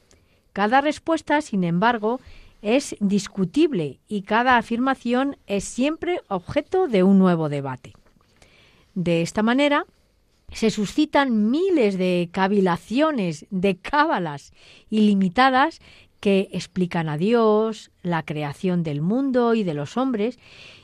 [0.54, 2.22] Cada respuesta, sin embargo,
[2.62, 7.92] es discutible y cada afirmación es siempre objeto de un nuevo debate.
[8.96, 9.86] De esta manera,
[10.52, 14.54] se suscitan miles de cavilaciones, de cábalas
[14.90, 15.80] ilimitadas
[16.20, 20.38] que explican a Dios, la creación del mundo y de los hombres,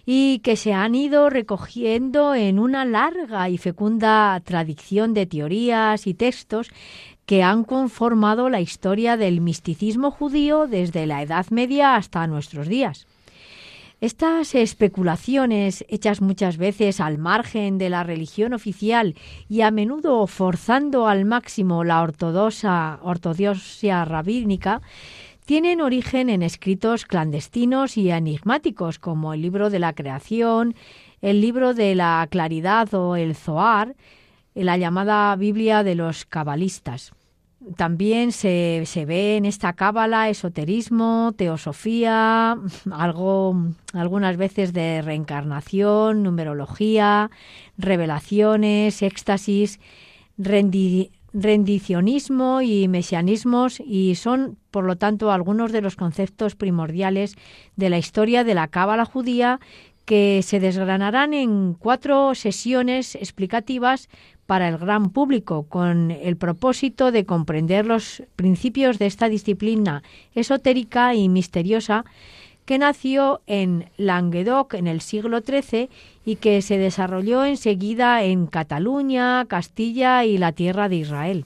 [0.06, 6.16] y que se han ido recogiendo en una larga y fecunda tradición de teorías y
[6.16, 6.70] textos
[7.28, 13.06] que han conformado la historia del misticismo judío desde la Edad Media hasta nuestros días.
[14.00, 19.16] Estas especulaciones, hechas muchas veces al margen de la religión oficial
[19.50, 24.84] y a menudo forzando al máximo la ortodoxa, ortodoxia rabínica,
[25.46, 30.76] tienen origen en escritos clandestinos y enigmáticos como el libro de la creación,
[31.24, 33.96] el libro de la claridad o el Zohar,
[34.54, 37.14] la llamada Biblia de los cabalistas.
[37.76, 42.58] También se, se ve en esta cábala esoterismo, teosofía,
[42.92, 43.56] algo,
[43.94, 47.32] algunas veces de reencarnación, numerología,
[47.78, 49.80] revelaciones, éxtasis,
[51.34, 57.36] rendicionismo y mesianismos y son, por lo tanto, algunos de los conceptos primordiales
[57.76, 59.60] de la historia de la cábala judía
[60.06, 64.08] que se desgranarán en cuatro sesiones explicativas
[64.48, 70.02] para el gran público con el propósito de comprender los principios de esta disciplina
[70.34, 72.06] esotérica y misteriosa
[72.66, 75.90] que nació en Languedoc en el siglo XIII
[76.26, 81.46] y que se desarrolló enseguida en Cataluña, Castilla y la tierra de Israel.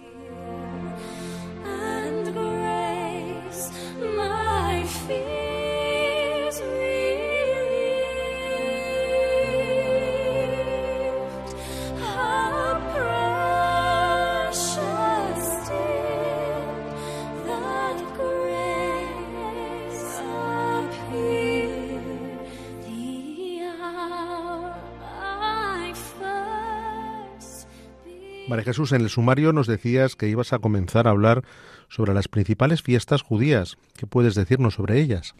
[28.51, 31.45] María Jesús, en el sumario nos decías que ibas a comenzar a hablar
[31.87, 33.77] sobre las principales fiestas judías.
[33.95, 35.35] ¿Qué puedes decirnos sobre ellas?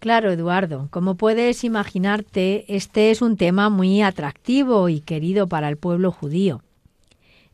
[0.00, 0.88] Claro, Eduardo.
[0.90, 6.60] Como puedes imaginarte, este es un tema muy atractivo y querido para el pueblo judío.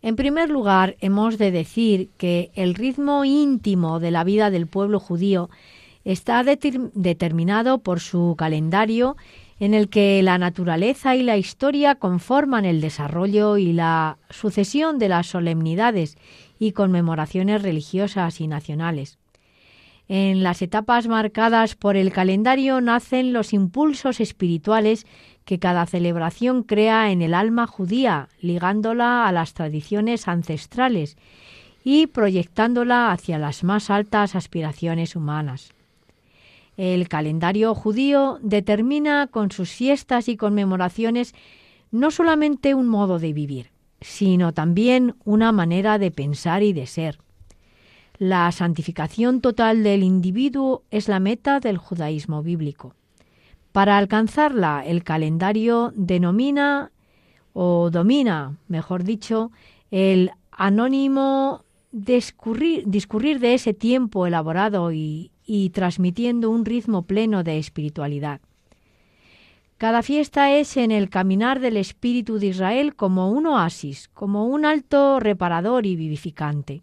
[0.02, 4.98] En primer lugar, hemos de decir que el ritmo íntimo de la vida del pueblo
[4.98, 5.48] judío
[6.04, 9.16] está determinado por su calendario
[9.60, 15.08] en el que la naturaleza y la historia conforman el desarrollo y la sucesión de
[15.08, 16.16] las solemnidades
[16.58, 19.18] y conmemoraciones religiosas y nacionales.
[20.08, 25.06] En las etapas marcadas por el calendario nacen los impulsos espirituales
[25.44, 31.18] que cada celebración crea en el alma judía, ligándola a las tradiciones ancestrales
[31.84, 35.74] y proyectándola hacia las más altas aspiraciones humanas.
[36.78, 41.34] El calendario judío determina con sus fiestas y conmemoraciones
[41.90, 47.18] no solamente un modo de vivir, sino también una manera de pensar y de ser.
[48.16, 52.94] La santificación total del individuo es la meta del judaísmo bíblico.
[53.72, 56.92] Para alcanzarla, el calendario denomina
[57.54, 59.50] o domina, mejor dicho,
[59.90, 68.42] el anónimo discurrir, de ese tiempo elaborado y, y transmitiendo un ritmo pleno de espiritualidad.
[69.78, 74.66] Cada fiesta es en el caminar del espíritu de Israel como un oasis, como un
[74.66, 76.82] alto reparador y vivificante.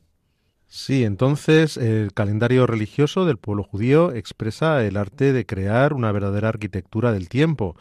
[0.67, 6.49] Sí, entonces el calendario religioso del pueblo judío expresa el arte de crear una verdadera
[6.49, 7.75] arquitectura del tiempo.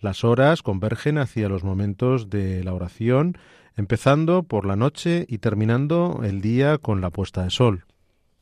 [0.00, 3.38] Las horas convergen hacia los momentos de la oración,
[3.74, 7.86] empezando por la noche y terminando el día con la puesta de sol.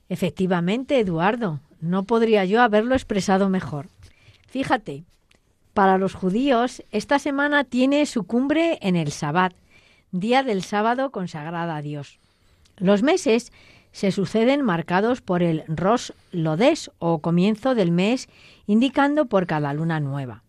[0.08, 3.88] Efectivamente, Eduardo, no podría yo haberlo expresado mejor.
[4.48, 5.04] Fíjate,
[5.74, 9.54] para los judíos esta semana tiene su cumbre en el Sabbat,
[10.10, 12.18] día del sábado consagrada a Dios.
[12.76, 13.52] Los meses
[13.92, 18.28] se suceden marcados por el Rosh Lodes o comienzo del mes,
[18.66, 20.42] indicando por cada luna nueva.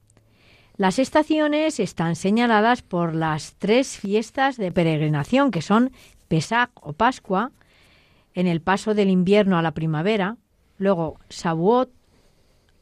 [0.77, 5.91] Las estaciones están señaladas por las tres fiestas de peregrinación que son
[6.27, 7.51] Pesach o Pascua,
[8.33, 10.37] en el paso del invierno a la primavera,
[10.77, 11.91] luego Shavuot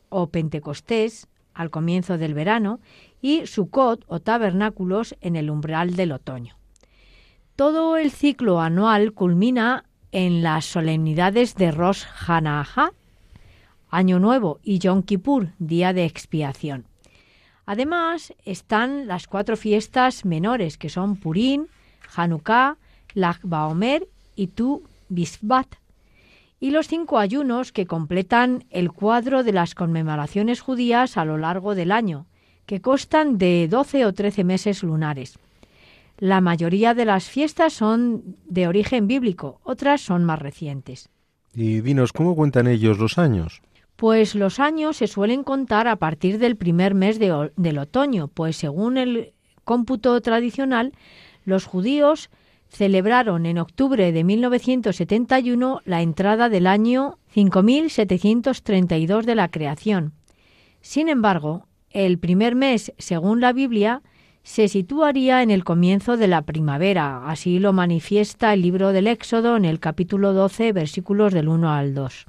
[0.10, 2.80] o Pentecostés al comienzo del verano
[3.22, 6.56] y Sukkot o tabernáculos en el umbral del otoño.
[7.56, 12.94] Todo el ciclo anual culmina en las solemnidades de Rosh Hanahá,
[13.90, 16.86] Año Nuevo, y Yom Kippur, Día de Expiación.
[17.66, 21.68] Además, están las cuatro fiestas menores, que son Purim,
[22.16, 22.78] Hanukkah,
[23.14, 25.68] Lag Baomer y Tu Bisbat,
[26.64, 31.76] y los cinco ayunos que completan el cuadro de las conmemoraciones judías a lo largo
[31.76, 32.26] del año,
[32.66, 35.38] que constan de 12 o 13 meses lunares.
[36.18, 41.10] La mayoría de las fiestas son de origen bíblico, otras son más recientes.
[41.54, 43.62] Y dinos, ¿cómo cuentan ellos los años?
[43.98, 48.96] Pues los años se suelen contar a partir del primer mes del otoño, pues según
[48.96, 49.34] el
[49.66, 50.94] cómputo tradicional,
[51.44, 52.30] los judíos
[52.74, 60.14] celebraron en octubre de 1971 la entrada del año 5732 de la creación.
[60.82, 64.02] Sin embargo, el primer mes, según la Biblia,
[64.42, 67.30] se situaría en el comienzo de la primavera.
[67.30, 71.94] Así lo manifiesta el libro del Éxodo en el capítulo 12, versículos del 1 al
[71.94, 72.26] 2.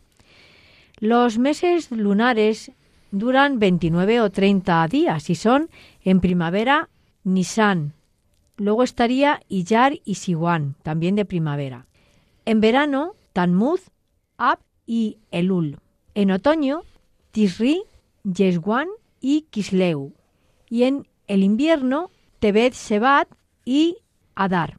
[1.01, 2.70] Los meses lunares
[3.11, 5.70] duran 29 o 30 días y son
[6.03, 6.90] en primavera
[7.24, 7.95] Nisan.
[8.57, 11.86] Luego estaría Iyar y Siwan, también de primavera.
[12.44, 13.90] En verano, Tanmuz,
[14.36, 15.78] Ab y Elul.
[16.14, 16.82] En otoño,
[17.32, 17.82] Tisri,
[18.22, 18.88] Yeswan
[19.20, 20.12] y Kisleu.
[20.70, 23.28] Y en el invierno, Tebet Sebat
[23.64, 23.96] y
[24.34, 24.78] Adar.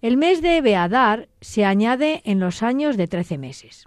[0.00, 3.86] El mes de Beadar se añade en los años de trece meses.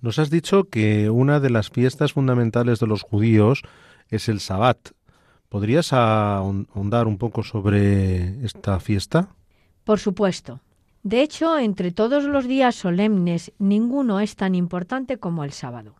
[0.00, 3.62] Nos has dicho que una de las fiestas fundamentales de los judíos
[4.08, 4.90] es el Sabbat.
[5.48, 9.28] ¿Podrías ahondar un poco sobre esta fiesta?
[9.84, 10.60] Por supuesto.
[11.02, 15.94] De hecho, entre todos los días solemnes, ninguno es tan importante como el sábado.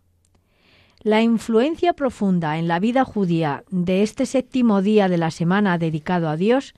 [1.03, 6.29] La influencia profunda en la vida judía de este séptimo día de la semana dedicado
[6.29, 6.75] a Dios,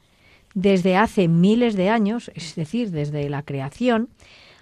[0.55, 4.11] desde hace miles de años, es decir, desde la creación,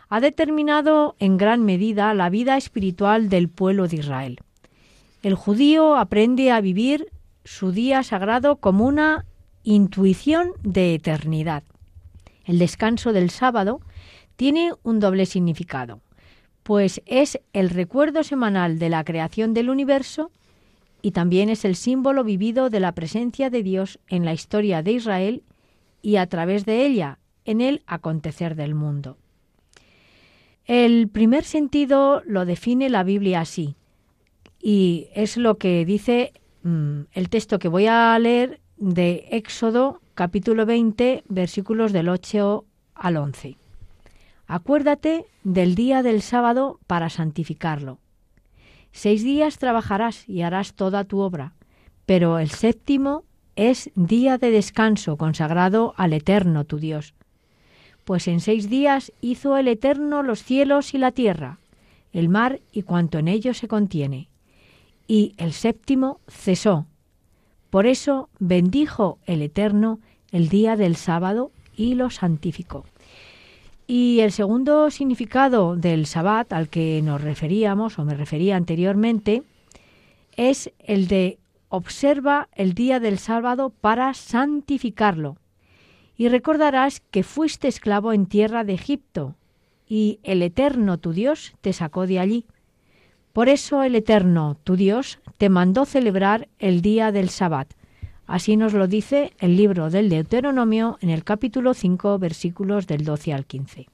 [0.08, 4.38] ha determinado en gran medida la vida espiritual del pueblo de Israel.
[5.22, 7.08] El judío aprende a vivir
[7.48, 9.24] su día sagrado como una
[9.62, 11.62] intuición de eternidad.
[12.44, 13.80] El descanso del sábado
[14.36, 16.00] tiene un doble significado
[16.68, 20.30] pues es el recuerdo semanal de la creación del universo
[21.00, 24.92] y también es el símbolo vivido de la presencia de Dios en la historia de
[24.92, 25.44] Israel
[26.02, 29.16] y a través de ella en el acontecer del mundo.
[30.66, 33.74] El primer sentido lo define la Biblia así,
[34.60, 40.66] y es lo que dice mm, el texto que voy a leer de Éxodo capítulo
[40.66, 43.56] 20 versículos del 8 al 11.
[44.46, 47.98] Acuérdate del día del sábado para santificarlo.
[48.92, 51.52] Seis días trabajarás y harás toda tu obra,
[52.06, 53.24] pero el séptimo
[53.56, 57.14] es día de descanso consagrado al Eterno tu Dios.
[58.04, 61.58] Pues en seis días hizo el Eterno los cielos y la tierra,
[62.12, 64.28] el mar y cuanto en ellos se contiene.
[65.08, 66.86] Y el séptimo cesó.
[67.70, 69.98] Por eso bendijo el Eterno
[70.30, 72.84] el día del sábado y lo santificó.
[73.86, 79.42] Y el segundo significado del sabbat al que nos referíamos o me refería anteriormente
[80.36, 81.38] es el de
[81.70, 85.36] observa el día del sábado para santificarlo.
[86.16, 89.36] Y recordarás que fuiste esclavo en tierra de Egipto,
[89.88, 92.44] y el Eterno tu Dios te sacó de allí.
[93.38, 97.72] Por eso el Eterno tu Dios te mandó celebrar el día del sabbat.
[98.26, 103.32] Así nos lo dice el libro del Deuteronomio en el capítulo 5 versículos del 12
[103.32, 103.86] al 15.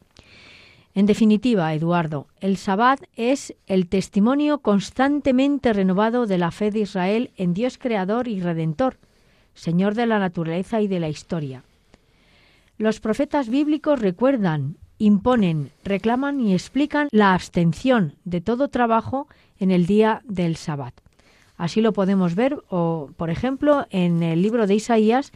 [0.95, 7.31] En definitiva, Eduardo, el Sabbat es el testimonio constantemente renovado de la fe de Israel
[7.37, 8.97] en Dios Creador y Redentor,
[9.53, 11.65] Señor de la naturaleza y de la historia.
[12.79, 19.29] Los profetas bíblicos recuerdan, imponen, reclaman y explican la abstención de todo trabajo
[19.59, 20.95] en el día del Sabbat.
[21.57, 25.31] Así lo podemos ver, o, por ejemplo, en el libro de Isaías,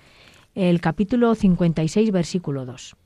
[0.55, 2.97] el capítulo 56, versículo 2.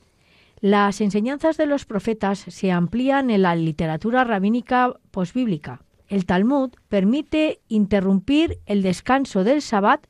[0.61, 5.81] Las enseñanzas de los profetas se amplían en la literatura rabínica posbíblica.
[6.07, 10.07] El Talmud permite interrumpir el descanso del Sabbat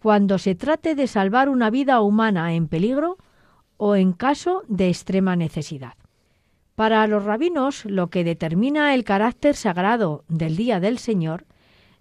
[0.00, 3.18] cuando se trate de salvar una vida humana en peligro
[3.82, 5.94] o en caso de extrema necesidad.
[6.74, 11.46] Para los rabinos, lo que determina el carácter sagrado del Día del Señor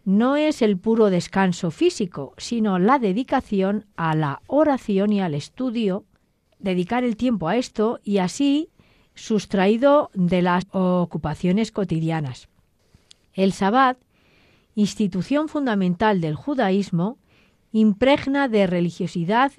[0.04, 6.04] no es el puro descanso físico, sino la dedicación a la oración y al estudio,
[6.60, 8.72] dedicar el tiempo a esto y así
[9.16, 12.50] sustraído de las ocupaciones cotidianas.
[13.34, 13.98] El Sabbat,
[14.76, 17.18] institución fundamental del judaísmo,
[17.72, 19.54] impregna de religiosidad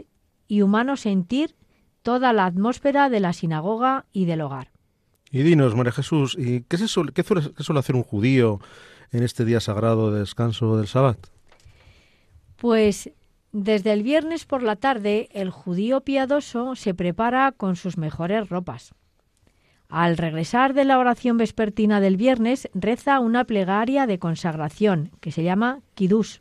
[0.49, 1.55] y humano sentir
[2.03, 4.71] toda la atmósfera de la sinagoga y del hogar.
[5.31, 8.61] Y dinos, María Jesús, ¿y qué, suele, qué suele hacer un judío
[9.13, 11.19] en este día sagrado de descanso del Sabbat?
[12.57, 13.11] Pues
[13.53, 18.93] desde el viernes por la tarde el judío piadoso se prepara con sus mejores ropas.
[19.89, 25.43] Al regresar de la oración vespertina del viernes reza una plegaria de consagración que se
[25.43, 26.39] llama Kiddush.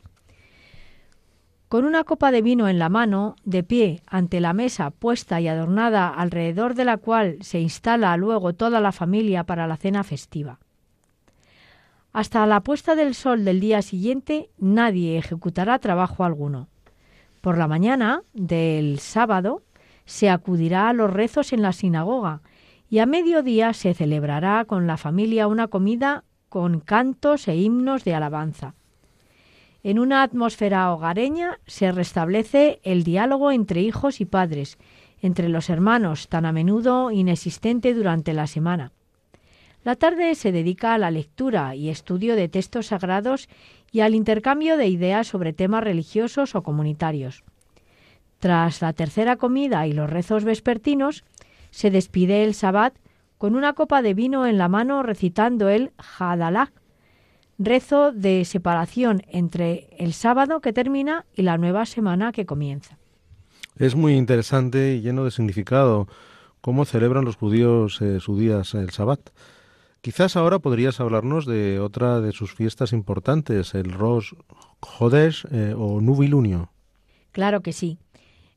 [1.70, 5.46] Con una copa de vino en la mano, de pie ante la mesa puesta y
[5.46, 10.58] adornada alrededor de la cual se instala luego toda la familia para la cena festiva.
[12.12, 16.66] Hasta la puesta del sol del día siguiente nadie ejecutará trabajo alguno.
[17.40, 19.62] Por la mañana del sábado
[20.06, 22.40] se acudirá a los rezos en la sinagoga
[22.88, 28.16] y a mediodía se celebrará con la familia una comida con cantos e himnos de
[28.16, 28.74] alabanza.
[29.82, 34.76] En una atmósfera hogareña se restablece el diálogo entre hijos y padres,
[35.22, 38.92] entre los hermanos, tan a menudo inexistente durante la semana.
[39.82, 43.48] La tarde se dedica a la lectura y estudio de textos sagrados
[43.90, 47.42] y al intercambio de ideas sobre temas religiosos o comunitarios.
[48.38, 51.24] Tras la tercera comida y los rezos vespertinos,
[51.70, 52.94] se despide el Sabbat
[53.38, 56.72] con una copa de vino en la mano recitando el Hadalak,
[57.60, 62.98] rezo de separación entre el sábado que termina y la nueva semana que comienza.
[63.76, 66.08] Es muy interesante y lleno de significado
[66.62, 69.30] cómo celebran los judíos eh, su día, el Sabbat.
[70.00, 74.32] Quizás ahora podrías hablarnos de otra de sus fiestas importantes, el Rosh
[74.98, 76.72] Hodesh eh, o Nubilunio.
[77.32, 77.98] Claro que sí.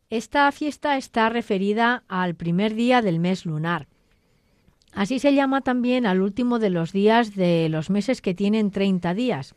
[0.10, 3.88] Esta fiesta está referida al primer día del mes lunar.
[4.96, 9.14] Así se llama también al último de los días de los meses que tienen 30
[9.14, 9.56] días.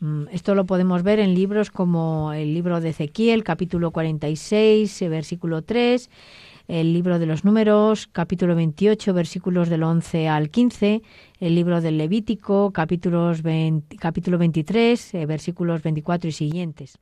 [0.00, 5.62] Mm, esto lo podemos ver en libros como el libro de Ezequiel, capítulo 46, versículo
[5.62, 6.10] 3,
[6.68, 11.02] el libro de los números, capítulo 28, versículos del 11 al 15,
[11.40, 13.42] el libro del Levítico, capítulos
[13.98, 16.98] capítulo 23, eh, versículos 24 y siguientes.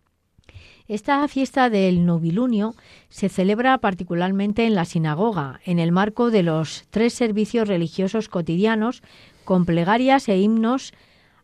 [0.89, 2.75] Esta fiesta del novilunio
[3.09, 9.03] se celebra particularmente en la sinagoga, en el marco de los tres servicios religiosos cotidianos,
[9.45, 10.93] con plegarias e himnos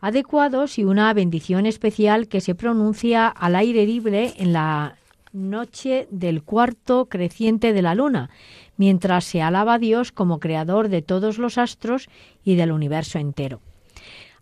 [0.01, 4.97] adecuados y una bendición especial que se pronuncia al aire libre en la
[5.33, 8.31] noche del cuarto creciente de la luna,
[8.77, 12.09] mientras se alaba a Dios como creador de todos los astros
[12.45, 13.61] y del universo entero.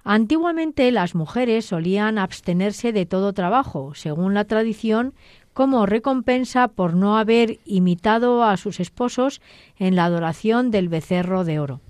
[0.09, 5.14] Antiguamente las mujeres solían abstenerse de todo trabajo, según la tradición,
[5.52, 9.40] como recompensa por no haber imitado a sus esposos
[9.76, 11.80] en la adoración del becerro de oro.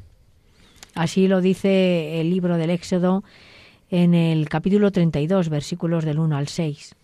[0.95, 3.23] Así lo dice el libro del Éxodo
[3.91, 6.97] en el capítulo 32, versículos del 1 al 6.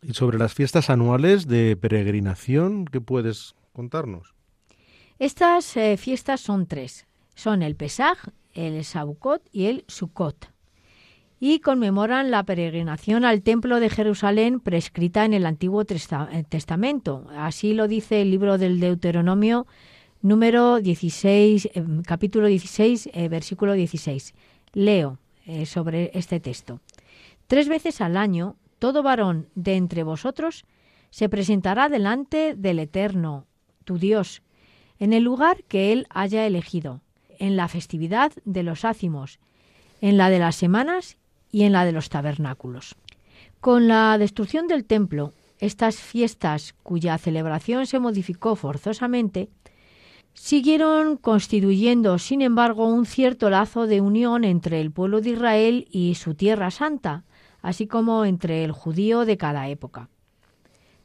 [0.00, 4.34] Y sobre las fiestas anuales de peregrinación, ¿qué puedes contarnos?
[5.18, 7.06] Estas eh, fiestas son tres.
[7.34, 8.16] Son el Pesaj,
[8.56, 10.50] el Saukot y el Sukkot.
[11.38, 17.26] Y conmemoran la peregrinación al Templo de Jerusalén prescrita en el Antiguo eh, Testamento.
[17.36, 19.66] Así lo dice el libro del Deuteronomio
[20.22, 24.34] número 16, eh, capítulo 16, versículo 16.
[24.72, 25.18] Leo.
[25.48, 26.80] Eh, sobre este texto.
[27.46, 30.64] Tres veces al año, todo varón de entre vosotros
[31.10, 33.46] se presentará delante del Eterno,
[33.84, 34.42] tu Dios,
[34.98, 37.00] en el lugar que él haya elegido,
[37.38, 39.38] en la festividad de los ácimos,
[40.00, 41.16] en la de las semanas
[41.50, 42.96] y en la de los tabernáculos.
[43.60, 49.48] Con la destrucción del templo, estas fiestas cuya celebración se modificó forzosamente,
[50.34, 56.14] siguieron constituyendo, sin embargo, un cierto lazo de unión entre el pueblo de Israel y
[56.14, 57.24] su tierra santa,
[57.62, 60.08] así como entre el judío de cada época.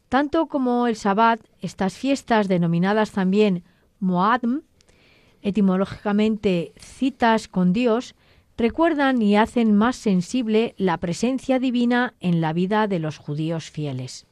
[0.10, 3.64] Tanto como el Sabbat, estas fiestas denominadas también
[4.02, 4.64] Moadm,
[5.42, 8.16] etimológicamente citas con Dios,
[8.58, 14.28] recuerdan y hacen más sensible la presencia divina en la vida de los judíos fieles.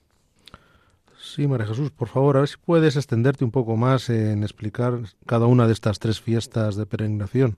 [1.21, 4.99] Sí, María Jesús, por favor, a ver si puedes extenderte un poco más en explicar
[5.25, 7.57] cada una de estas tres fiestas de peregrinación.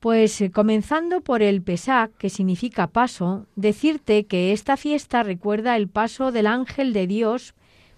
[0.00, 5.88] Pues eh, comenzando por el Pesach, que significa paso, decirte que esta fiesta recuerda el
[5.88, 7.54] paso del ángel de Dios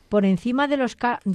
[0.09, 0.77] por encima de,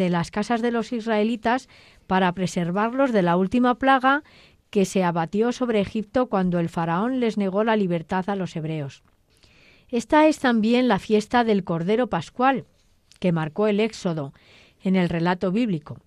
[0.09, 1.69] las casas de los israelitas
[2.07, 4.23] para preservarlos de la última plaga
[4.69, 9.03] que se abatió sobre Egipto cuando el faraón les negó la libertad a los hebreos.
[9.89, 12.65] Esta es también la fiesta del Cordero Pascual,
[13.19, 14.33] que marcó el éxodo
[14.81, 15.99] en el relato bíblico.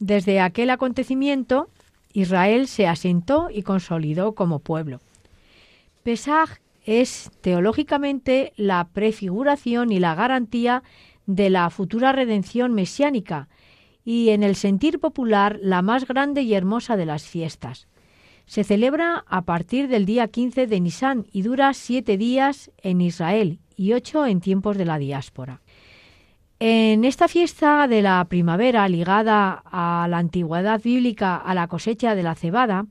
[0.00, 1.68] Desde aquel acontecimiento,
[2.12, 5.00] Israel se asentó y consolidó como pueblo.
[6.02, 10.82] Pesaj es teológicamente la prefiguración y la garantía
[11.34, 13.48] de la futura redención mesiánica
[14.04, 17.86] y en el sentir popular la más grande y hermosa de las fiestas.
[18.46, 23.60] Se celebra a partir del día 15 de Nisan y dura siete días en Israel
[23.76, 25.60] y ocho en tiempos de la diáspora.
[26.58, 32.22] En esta fiesta de la primavera ligada a la antigüedad bíblica a la cosecha de
[32.22, 32.86] la cebada,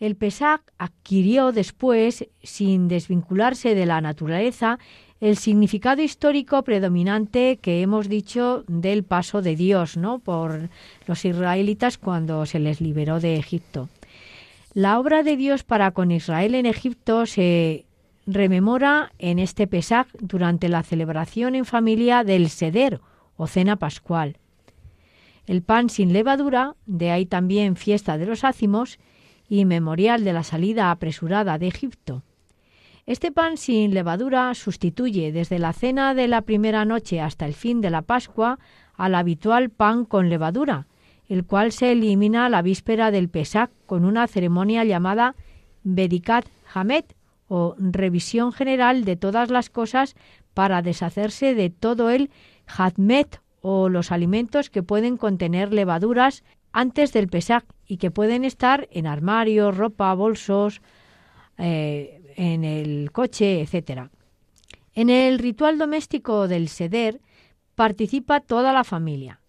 [0.00, 4.78] el Pesach adquirió después, sin desvincularse de la naturaleza,
[5.24, 10.18] el significado histórico predominante que hemos dicho del paso de Dios, ¿no?
[10.18, 10.68] por
[11.06, 13.88] los israelitas cuando se les liberó de Egipto.
[14.74, 17.86] La obra de Dios para con Israel en Egipto se
[18.26, 23.00] rememora en este Pesaj durante la celebración en familia del Seder
[23.38, 24.36] o cena pascual.
[25.46, 28.98] El pan sin levadura, de ahí también fiesta de los ácimos
[29.48, 32.22] y memorial de la salida apresurada de Egipto.
[33.06, 37.82] Este pan sin levadura sustituye desde la cena de la primera noche hasta el fin
[37.82, 38.58] de la Pascua
[38.94, 40.86] al habitual pan con levadura,
[41.28, 45.36] el cual se elimina la víspera del Pesach con una ceremonia llamada
[45.82, 47.14] Bedikat Hamet
[47.46, 50.16] o revisión general de todas las cosas
[50.54, 52.30] para deshacerse de todo el
[52.66, 56.42] Hadmet o los alimentos que pueden contener levaduras
[56.72, 60.80] antes del Pesach y que pueden estar en armarios, ropa, bolsos,
[61.58, 64.08] eh, en el coche, etc.
[64.94, 67.20] En el ritual doméstico del Seder
[67.74, 69.40] participa toda la familia.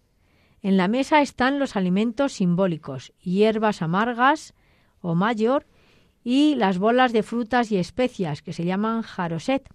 [0.61, 4.53] En la mesa están los alimentos simbólicos, hierbas amargas
[5.01, 5.67] o mayor,
[6.23, 9.69] y las bolas de frutas y especias que se llaman jaroset.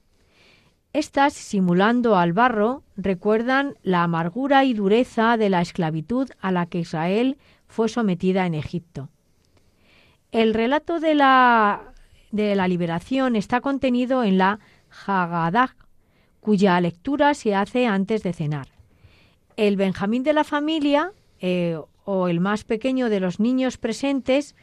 [0.92, 6.80] Estas, simulando al barro, recuerdan la amargura y dureza de la esclavitud a la que
[6.80, 7.38] Israel
[7.68, 9.08] fue sometida en Egipto.
[10.32, 11.89] El relato de la,
[12.30, 14.60] de la liberación está contenido en la
[15.06, 15.76] Haggadah,
[16.40, 18.68] cuya lectura se hace antes de cenar.
[19.56, 24.56] El Benjamín de la familia, eh, o el más pequeño de los niños presentes,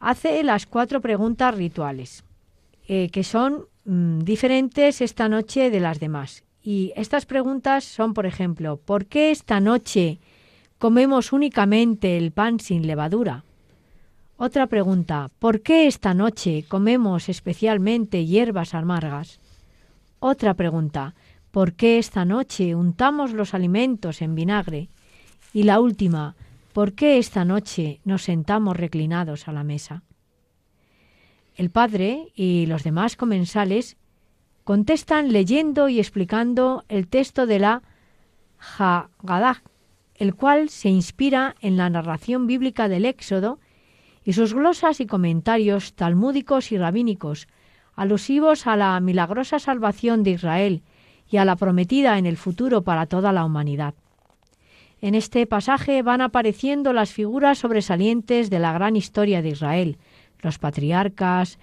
[0.00, 2.24] hace las cuatro preguntas rituales,
[2.88, 6.44] eh, que son mm, diferentes esta noche de las demás.
[6.62, 10.18] Y estas preguntas son, por ejemplo, ¿por qué esta noche
[10.78, 13.44] comemos únicamente el pan sin levadura?
[14.42, 19.38] Otra pregunta, ¿por qué esta noche comemos especialmente hierbas amargas?
[20.18, 21.14] Otra pregunta,
[21.50, 24.88] ¿por qué esta noche untamos los alimentos en vinagre?
[25.52, 26.36] Y la última,
[26.72, 30.04] ¿por qué esta noche nos sentamos reclinados a la mesa?
[31.54, 33.98] El padre y los demás comensales
[34.64, 37.82] contestan leyendo y explicando el texto de la
[38.58, 39.62] Haggadah,
[40.14, 43.58] el cual se inspira en la narración bíblica del Éxodo
[44.24, 47.48] y sus glosas y comentarios talmúdicos y rabínicos,
[47.94, 50.82] alusivos a la milagrosa salvación de Israel
[51.30, 53.94] y a la prometida en el futuro para toda la humanidad.
[55.00, 59.98] En este pasaje van apareciendo las figuras sobresalientes de la gran historia de Israel,
[60.40, 61.58] los patriarcas,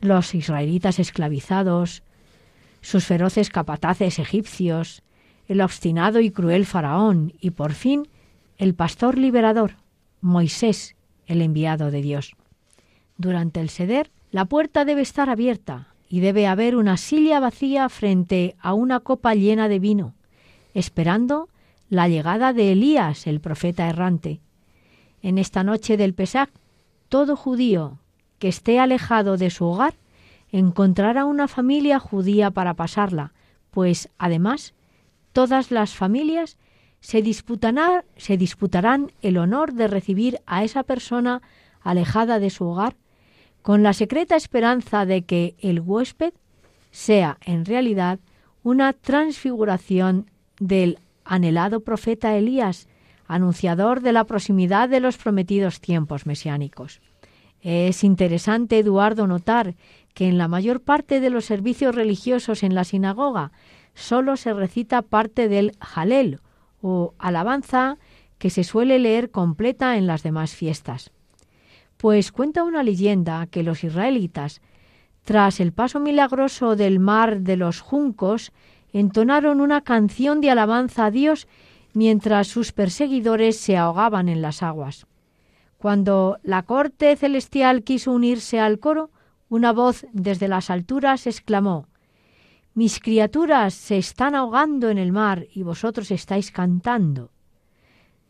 [0.00, 2.02] los israelitas esclavizados,
[2.82, 5.02] sus feroces capataces egipcios,
[5.48, 8.08] el obstinado y cruel faraón y por fin
[8.58, 9.76] el pastor liberador,
[10.20, 10.93] Moisés,
[11.26, 12.36] el enviado de Dios.
[13.16, 18.56] Durante el seder, la puerta debe estar abierta y debe haber una silla vacía frente
[18.60, 20.14] a una copa llena de vino,
[20.74, 21.48] esperando
[21.88, 24.40] la llegada de Elías, el profeta errante.
[25.22, 26.50] En esta noche del Pesach,
[27.08, 27.98] todo judío
[28.38, 29.94] que esté alejado de su hogar
[30.50, 33.32] encontrará una familia judía para pasarla,
[33.70, 34.74] pues además
[35.32, 36.58] todas las familias
[37.04, 41.42] se disputarán, el honor de recibir a esa persona
[41.82, 42.96] alejada de su hogar
[43.60, 46.32] con la secreta esperanza de que el huésped
[46.92, 48.20] sea en realidad
[48.62, 52.88] una transfiguración del anhelado profeta Elías,
[53.26, 57.02] anunciador de la proximidad de los prometidos tiempos mesiánicos.
[57.60, 59.74] Es interesante, Eduardo, notar
[60.14, 63.52] que en la mayor parte de los servicios religiosos en la sinagoga
[63.94, 66.40] solo se recita parte del Halel
[66.86, 67.96] o alabanza
[68.36, 71.12] que se suele leer completa en las demás fiestas.
[71.96, 74.60] Pues cuenta una leyenda que los israelitas,
[75.24, 78.52] tras el paso milagroso del mar de los juncos,
[78.92, 81.48] entonaron una canción de alabanza a Dios
[81.94, 85.06] mientras sus perseguidores se ahogaban en las aguas.
[85.78, 89.08] Cuando la corte celestial quiso unirse al coro,
[89.48, 91.86] una voz desde las alturas exclamó
[92.74, 97.30] Mis criaturas se están ahogando en el mar y vosotros estáis cantando.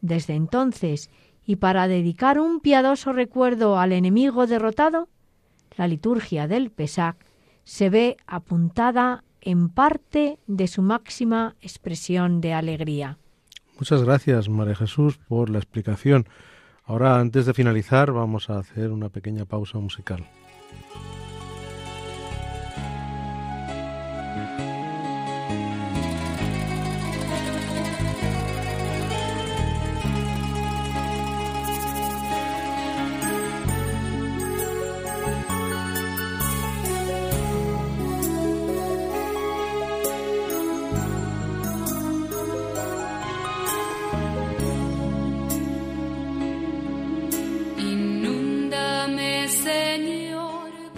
[0.02, 1.10] Desde entonces,
[1.46, 5.08] y para dedicar un piadoso recuerdo al enemigo derrotado,
[5.76, 7.16] la liturgia del Pesach
[7.64, 13.18] se ve apuntada en parte de su máxima expresión de alegría.
[13.78, 16.26] Muchas gracias, María Jesús, por la explicación.
[16.84, 20.26] Ahora, antes de finalizar, vamos a hacer una pequeña pausa musical.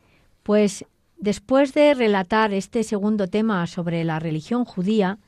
[0.43, 0.86] pues
[1.18, 5.18] después de relatar este segundo tema sobre la religión judía,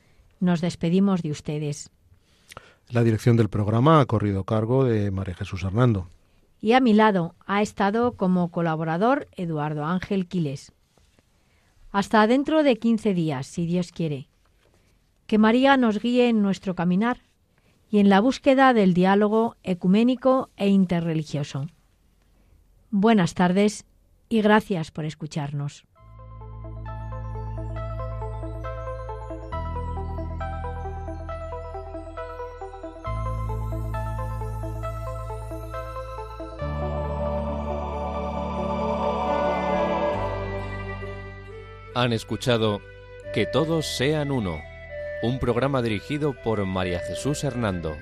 [0.40, 1.90] nos despedimos de ustedes.
[2.88, 6.08] La dirección del programa ha corrido a cargo de María Jesús Hernando.
[6.58, 10.72] Y a mi lado ha estado como colaborador Eduardo Ángel Quiles.
[11.90, 14.30] Hasta dentro de 15 días, si Dios quiere.
[15.26, 17.18] Que María nos guíe en nuestro caminar
[17.90, 21.66] y en la búsqueda del diálogo ecuménico e interreligioso.
[22.94, 23.86] Buenas tardes
[24.28, 25.86] y gracias por escucharnos.
[41.94, 42.82] Han escuchado
[43.32, 44.60] Que todos sean uno,
[45.22, 47.96] un programa dirigido por María Jesús Hernando.